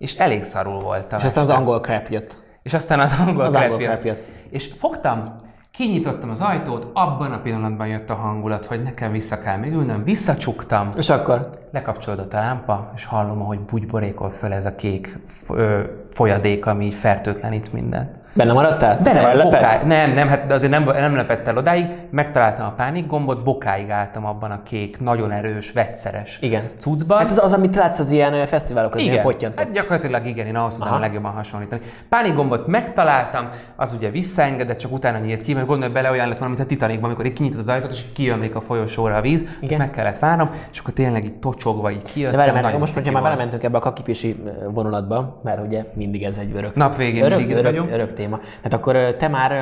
és 0.00 0.14
elég 0.16 0.44
szarul 0.44 0.80
voltam. 0.80 1.18
és 1.18 1.24
aztán 1.24 1.42
az 1.42 1.50
angol 1.50 1.80
crap 1.80 2.06
jött. 2.08 2.42
És 2.62 2.74
aztán 2.74 3.00
az 3.00 3.12
angol, 3.26 3.44
Az 3.44 3.50
crepe 3.52 3.64
angol 3.66 3.80
jött. 3.80 3.90
crepe 3.90 4.06
jött. 4.06 4.26
És 4.50 4.72
fogtam, 4.78 5.22
kinyitottam 5.70 6.30
az 6.30 6.40
ajtót, 6.40 6.90
abban 6.92 7.32
a 7.32 7.40
pillanatban 7.40 7.86
jött 7.86 8.10
a 8.10 8.14
hangulat, 8.14 8.64
hogy 8.66 8.82
nekem 8.82 9.12
vissza 9.12 9.38
kell 9.38 9.56
még 9.56 9.72
ülnöm, 9.72 10.04
visszacsuktam, 10.04 10.92
És 10.96 11.10
akkor? 11.10 11.48
lekapcsolódott 11.72 12.34
a 12.34 12.38
lámpa, 12.38 12.90
és 12.94 13.04
hallom, 13.04 13.42
ahogy 13.42 13.60
bugyborékol 13.60 14.30
föl 14.30 14.52
ez 14.52 14.66
a 14.66 14.74
kék 14.74 15.18
folyadék, 16.12 16.66
ami 16.66 16.90
fertőtlenít 16.90 17.72
mindent. 17.72 18.10
Benne 18.32 18.52
maradtál? 18.52 19.00
Nem, 19.04 19.16
ellepett? 19.16 19.42
bokáig, 19.42 19.86
nem, 19.86 20.12
nem, 20.12 20.28
hát 20.28 20.52
azért 20.52 20.70
nem, 20.70 20.84
nem 20.84 21.16
lepett 21.16 21.48
el 21.48 21.56
odáig, 21.56 21.86
megtaláltam 22.10 22.66
a 22.66 22.70
pánik 22.70 23.06
gombot, 23.06 23.44
bokáig 23.44 23.90
álltam 23.90 24.26
abban 24.26 24.50
a 24.50 24.62
kék, 24.62 25.00
nagyon 25.00 25.30
erős, 25.30 25.72
vegyszeres 25.72 26.38
Igen. 26.40 26.62
cuccban. 26.78 27.18
Hát 27.18 27.30
ez 27.30 27.38
az, 27.38 27.52
amit 27.52 27.76
látsz 27.76 27.98
az 27.98 28.10
ilyen 28.10 28.32
ö, 28.34 28.46
fesztiválok, 28.46 28.94
az 28.94 29.00
ilyen 29.00 29.12
igen, 29.12 29.24
pottyantok. 29.24 29.58
hát 29.58 29.72
gyakorlatilag 29.72 30.26
igen, 30.26 30.46
én 30.46 30.56
ahhoz 30.56 30.76
Aha. 30.80 30.94
a 30.94 30.98
legjobban 30.98 31.32
hasonlítani. 31.32 31.80
Pánik 32.08 32.34
gombot 32.34 32.66
megtaláltam, 32.66 33.48
az 33.76 33.92
ugye 33.92 34.10
visszaengedett, 34.10 34.78
csak 34.78 34.92
utána 34.92 35.18
nyílt 35.18 35.42
ki, 35.42 35.54
mert 35.54 35.66
gondolj 35.66 35.92
bele 35.92 36.10
olyan 36.10 36.28
lett 36.28 36.38
volna, 36.38 36.54
mint 36.54 36.66
a 36.66 36.68
Titanicban, 36.68 37.04
amikor 37.04 37.26
így 37.26 37.32
kinyitod 37.32 37.58
az 37.58 37.68
ajtót, 37.68 37.92
és 37.92 38.02
kiömlik 38.14 38.54
a 38.54 38.60
folyosóra 38.60 39.16
a 39.16 39.20
víz, 39.20 39.42
és 39.42 39.48
Igen. 39.60 39.78
meg 39.78 39.90
kellett 39.90 40.18
várnom, 40.18 40.50
és 40.72 40.78
akkor 40.78 40.92
tényleg 40.92 41.24
így 41.24 41.38
tocsogva 41.38 41.90
így 41.90 42.02
kijött. 42.02 42.30
De 42.30 42.36
várj, 42.36 42.76
most, 42.76 42.94
hogyha 42.94 43.12
már 43.12 43.22
belementünk 43.22 43.62
ebbe 43.62 43.76
a 43.76 43.80
kakipisi 43.80 44.42
vonulatba, 44.68 45.40
mert 45.44 45.66
ugye 45.66 45.84
mindig 45.94 46.22
ez 46.22 46.38
egy 46.38 46.52
örök, 46.56 46.74
Nap 46.74 46.96
végén 46.96 47.24
örök, 47.24 47.38
mindig 47.38 47.56
örök 47.56 48.12
téma. 48.20 48.40
Hát 48.62 48.72
akkor 48.72 49.14
te 49.18 49.28
már 49.28 49.52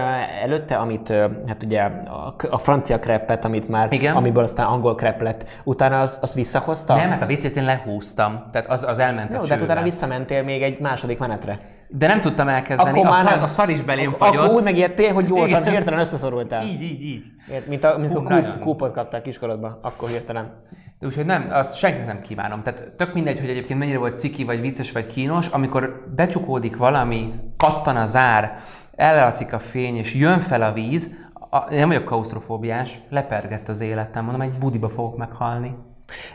előtte, 0.42 0.77
amit, 0.77 1.09
hát 1.47 1.62
ugye 1.64 1.83
a, 1.83 2.35
a 2.51 2.59
francia 2.59 2.99
kreppet, 2.99 3.44
amit 3.44 3.68
már, 3.68 3.92
Igen. 3.92 4.16
amiből 4.16 4.42
aztán 4.42 4.66
angol 4.66 4.94
krepp 4.94 5.21
lett, 5.21 5.49
utána 5.64 6.01
azt, 6.01 6.16
azt 6.21 6.35
visszahozta? 6.35 6.97
Nem, 6.97 7.11
hát 7.11 7.23
a 7.23 7.27
WC-t 7.27 7.57
én 7.57 7.64
lehúztam, 7.64 8.44
tehát 8.51 8.71
az, 8.71 8.85
az 8.85 8.99
elment 8.99 9.33
Jó, 9.33 9.40
a 9.40 9.42
de 9.42 9.55
hát 9.55 9.62
utána 9.62 9.83
visszamentél 9.83 10.42
még 10.42 10.62
egy 10.62 10.81
második 10.81 11.18
menetre. 11.18 11.61
De 11.90 12.07
nem 12.07 12.21
tudtam 12.21 12.49
elkezdeni, 12.49 12.99
Akkor 12.99 13.07
a, 13.07 13.11
már 13.11 13.23
szar, 13.23 13.33
nem. 13.33 13.42
a 13.42 13.47
szar 13.47 13.68
is 13.68 13.83
belém 13.83 14.12
fagyott. 14.12 14.44
Akkor 14.44 14.57
úgy 14.57 14.64
megijedtél, 14.64 15.12
hogy 15.12 15.27
gyorsan, 15.27 15.61
Igen. 15.61 15.73
hirtelen 15.73 15.99
összeszorultál. 15.99 16.62
Így, 16.64 16.83
így, 16.83 17.03
így. 17.03 17.25
Ért, 17.53 17.66
mint 17.66 17.85
a, 17.85 17.99
mint 17.99 18.12
Hú, 18.12 18.18
a 18.18 18.23
kúp, 18.23 18.59
kúpot 18.59 18.92
kaptál 18.92 19.23
kiskorodba, 19.23 19.79
akkor 19.83 20.09
hirtelen. 20.09 20.53
De 20.99 21.07
úgyhogy 21.07 21.27
nem, 21.27 21.49
azt 21.51 21.77
senkinek 21.77 22.07
nem 22.07 22.21
kívánom. 22.21 22.62
Tehát 22.62 22.92
tök 22.97 23.14
mindegy, 23.14 23.40
hogy 23.40 23.49
egyébként 23.49 23.79
mennyire 23.79 23.99
volt 23.99 24.18
ciki, 24.18 24.44
vagy 24.44 24.61
vicces, 24.61 24.92
vagy 24.92 25.07
kínos, 25.07 25.47
amikor 25.49 26.05
becsukódik 26.14 26.77
valami, 26.77 27.33
kattan 27.59 27.97
a 27.97 28.07
zár, 28.07 28.59
elalszik 28.94 29.53
a 29.53 29.59
fény, 29.59 29.97
és 29.97 30.14
jön 30.14 30.40
fel 30.40 30.62
a 30.62 30.73
víz, 30.73 31.11
a, 31.51 31.75
nem 31.75 31.88
vagyok 31.88 32.05
klaustrofóbiás, 32.05 33.01
lepergett 33.11 33.68
az 33.68 33.81
életem, 33.81 34.25
mondom, 34.25 34.42
egy 34.42 34.59
budiba 34.59 34.88
fogok 34.88 35.16
meghalni. 35.16 35.77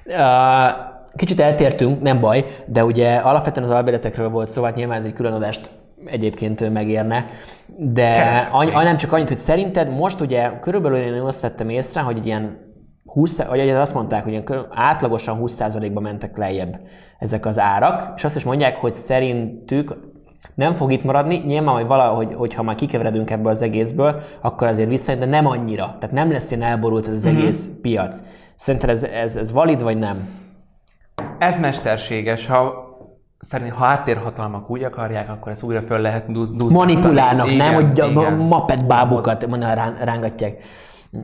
Uh, 0.05 0.91
Kicsit 1.15 1.39
eltértünk, 1.39 2.01
nem 2.01 2.19
baj, 2.19 2.45
de 2.65 2.85
ugye 2.85 3.15
alapvetően 3.15 3.65
az 3.65 3.71
albérletekről 3.71 4.29
volt 4.29 4.49
szó, 4.49 4.63
hát 4.63 4.75
nyilván 4.75 4.97
ez 4.97 5.05
egy 5.05 5.13
külön 5.13 5.33
adást 5.33 5.71
egyébként 6.05 6.73
megérne, 6.73 7.25
de 7.77 8.47
any, 8.51 8.65
még. 8.65 8.75
nem 8.75 8.97
csak 8.97 9.11
annyit, 9.11 9.27
hogy 9.27 9.37
szerinted 9.37 9.89
most 9.89 10.21
ugye 10.21 10.59
körülbelül 10.59 10.97
én 10.97 11.21
azt 11.21 11.41
vettem 11.41 11.69
észre, 11.69 12.01
hogy 12.01 12.17
egy 12.17 12.25
ilyen 12.25 12.57
20, 13.05 13.43
vagy 13.43 13.69
azt 13.69 13.93
mondták, 13.93 14.23
hogy 14.23 14.31
ilyen 14.31 14.67
átlagosan 14.71 15.39
20%-ba 15.41 15.99
mentek 15.99 16.37
lejjebb 16.37 16.79
ezek 17.19 17.45
az 17.45 17.59
árak, 17.59 18.13
és 18.15 18.23
azt 18.23 18.35
is 18.35 18.43
mondják, 18.43 18.77
hogy 18.77 18.93
szerintük 18.93 19.97
nem 20.55 20.73
fog 20.73 20.91
itt 20.91 21.03
maradni, 21.03 21.37
nyilván, 21.37 21.73
hogy 21.75 21.85
valahogy, 21.87 22.33
hogyha 22.33 22.63
már 22.63 22.75
kikeveredünk 22.75 23.29
ebből 23.29 23.51
az 23.51 23.61
egészből, 23.61 24.21
akkor 24.41 24.67
azért 24.67 24.89
visszajön, 24.89 25.19
de 25.19 25.25
nem 25.25 25.45
annyira. 25.45 25.95
Tehát 25.99 26.15
nem 26.15 26.31
lesz 26.31 26.51
ilyen 26.51 26.63
elborult 26.63 27.07
ez 27.07 27.13
az 27.15 27.23
Mhm. 27.25 27.35
egész 27.37 27.67
piac. 27.81 28.19
Szerinted 28.55 28.89
ez, 28.89 29.03
ez, 29.03 29.35
ez 29.35 29.51
valid, 29.51 29.81
vagy 29.83 29.97
nem? 29.97 30.27
Ez 31.37 31.59
mesterséges, 31.59 32.47
ha 32.47 32.87
szerint, 33.39 33.71
ha 33.71 33.85
áttérhatalmak 33.85 34.69
úgy 34.69 34.83
akarják, 34.83 35.29
akkor 35.29 35.51
ezt 35.51 35.63
újra 35.63 35.81
föl 35.81 35.99
lehet 35.99 36.31
dúzni. 36.31 36.73
Manipulálnak, 36.73 37.55
nem, 37.55 37.73
hogy 37.73 37.99
a 37.99 38.05
igen. 38.07 38.33
mapet 38.33 38.85
bábukat 38.87 39.47
rángatják. 40.03 40.63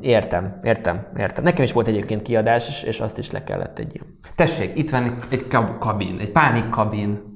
Értem, 0.02 0.60
értem, 0.64 1.08
értem. 1.18 1.44
Nekem 1.44 1.64
is 1.64 1.72
volt 1.74 1.88
egyébként 1.88 2.22
kiadás, 2.22 2.84
és, 2.84 3.00
azt 3.00 3.18
is 3.18 3.32
le 3.32 3.44
kellett 3.44 3.80
egy 3.80 3.94
ilyen. 3.96 4.06
Tessék, 4.36 4.78
itt 4.78 4.90
van 4.90 5.04
egy, 5.04 5.14
egy 5.30 5.48
kab- 5.48 5.78
kabin, 5.80 6.18
egy 6.20 6.32
pánik 6.32 6.70
kabin. 6.70 7.29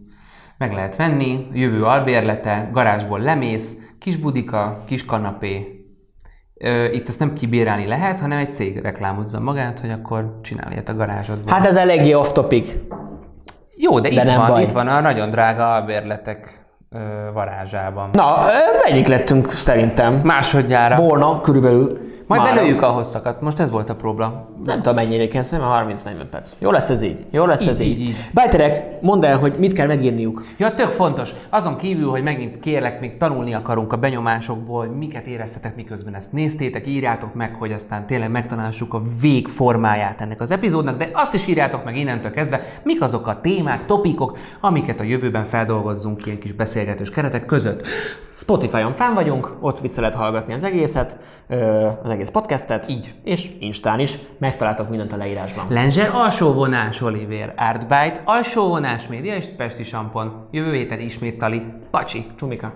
Meg 0.63 0.73
lehet 0.73 0.95
venni, 0.95 1.47
jövő 1.53 1.83
albérlete, 1.83 2.69
garázsból 2.71 3.19
lemész, 3.19 3.77
kis 3.99 4.15
budika, 4.15 4.83
kis 4.87 5.05
kanapé. 5.05 5.85
Itt 6.91 7.07
ezt 7.07 7.19
nem 7.19 7.33
kibírálni 7.33 7.87
lehet, 7.87 8.19
hanem 8.19 8.37
egy 8.37 8.53
cég 8.53 8.77
reklámozza 8.81 9.39
magát, 9.39 9.79
hogy 9.79 9.89
akkor 9.89 10.39
csinálj 10.41 10.71
ilyet 10.71 10.89
a 10.89 10.95
garázsodban. 10.95 11.53
Hát 11.53 11.65
ez 11.65 11.75
eléggé 11.75 12.13
off 12.13 12.31
topic. 12.31 12.73
Jó, 13.77 13.99
de, 13.99 14.09
de 14.09 14.21
itt, 14.21 14.35
van, 14.35 14.47
baj. 14.47 14.63
itt 14.63 14.71
van 14.71 14.87
a 14.87 14.99
nagyon 14.99 15.29
drága 15.29 15.73
albérletek 15.73 16.65
varázsában. 17.33 18.09
Na, 18.11 18.35
egyik 18.83 19.07
lettünk 19.07 19.49
szerintem. 19.49 20.19
Másodjára. 20.23 20.95
Volna 20.95 21.41
körülbelül. 21.41 22.12
Majd 22.27 22.41
mára. 22.41 22.53
belőjük 22.55 22.81
a 22.81 22.87
hosszakat. 22.87 23.41
Most 23.41 23.59
ez 23.59 23.69
volt 23.71 23.89
a 23.89 23.95
próba. 23.95 24.49
Nem 24.63 24.75
tudom 24.75 24.95
mennyire 24.95 25.27
kell, 25.27 25.41
szerintem 25.41 25.87
30-40 25.95 26.25
perc. 26.31 26.53
Jó 26.59 26.71
lesz 26.71 26.89
ez 26.89 27.01
így. 27.01 27.25
Jó 27.31 27.45
lesz 27.45 27.61
Így, 27.61 27.67
ez 27.67 27.79
így. 27.79 27.87
így, 27.87 28.01
így. 28.01 28.15
Bájterek, 28.33 29.01
mondd 29.01 29.25
el, 29.25 29.37
hogy 29.37 29.53
mit 29.57 29.73
kell 29.73 29.87
megírniuk. 29.87 30.43
Ja, 30.57 30.73
tök 30.73 30.89
fontos. 30.91 31.29
Azon 31.49 31.77
kívül, 31.77 32.09
hogy 32.09 32.23
megint 32.23 32.59
kérlek, 32.59 32.99
még 32.99 33.17
tanulni 33.17 33.53
akarunk 33.53 33.93
a 33.93 33.97
benyomásokból, 33.97 34.85
miket 34.85 35.25
éreztetek, 35.25 35.75
miközben 35.75 36.15
ezt 36.15 36.31
néztétek, 36.31 36.87
írjátok 36.87 37.33
meg, 37.33 37.55
hogy 37.55 37.71
aztán 37.71 38.05
tényleg 38.05 38.31
megtanássuk 38.31 38.93
a 38.93 39.01
végformáját 39.21 40.21
ennek 40.21 40.41
az 40.41 40.51
epizódnak, 40.51 40.97
de 40.97 41.09
azt 41.13 41.33
is 41.33 41.47
írjátok 41.47 41.83
meg 41.83 41.97
innentől 41.97 42.31
kezdve, 42.31 42.61
mik 42.83 43.01
azok 43.01 43.27
a 43.27 43.39
témák, 43.41 43.85
topikok, 43.85 44.37
amiket 44.59 44.99
a 44.99 45.03
jövőben 45.03 45.45
feldolgozzunk 45.45 46.25
ilyen 46.25 46.39
kis 46.39 46.51
beszélgetős 46.53 47.09
keretek 47.09 47.45
között. 47.45 47.87
Spotify-on 48.35 48.93
fenn 48.93 49.13
vagyunk, 49.13 49.53
ott 49.59 49.79
vissza 49.79 49.99
lehet 50.01 50.15
hallgatni 50.15 50.53
az 50.53 50.63
egészet, 50.63 51.17
az 52.03 52.09
egész 52.13 52.29
podcastet. 52.29 52.89
Így. 52.89 53.13
És 53.23 53.51
Instán 53.59 53.99
is. 53.99 54.17
Megtaláltok 54.37 54.89
mindent 54.89 55.13
a 55.13 55.17
leírásban. 55.17 55.65
Lenzer 55.69 56.09
alsó 56.13 56.53
vonás 56.53 57.01
Oliver, 57.01 57.53
Artbyte, 57.57 58.21
alsó 58.23 58.67
vonás 58.67 59.07
média 59.07 59.35
és 59.35 59.45
Pesti 59.57 59.83
Sampon. 59.83 60.47
Jövő 60.51 60.73
héten 60.73 60.99
ismét 60.99 61.37
Tali. 61.37 61.61
Pacsi! 61.91 62.25
Csumika. 62.35 62.73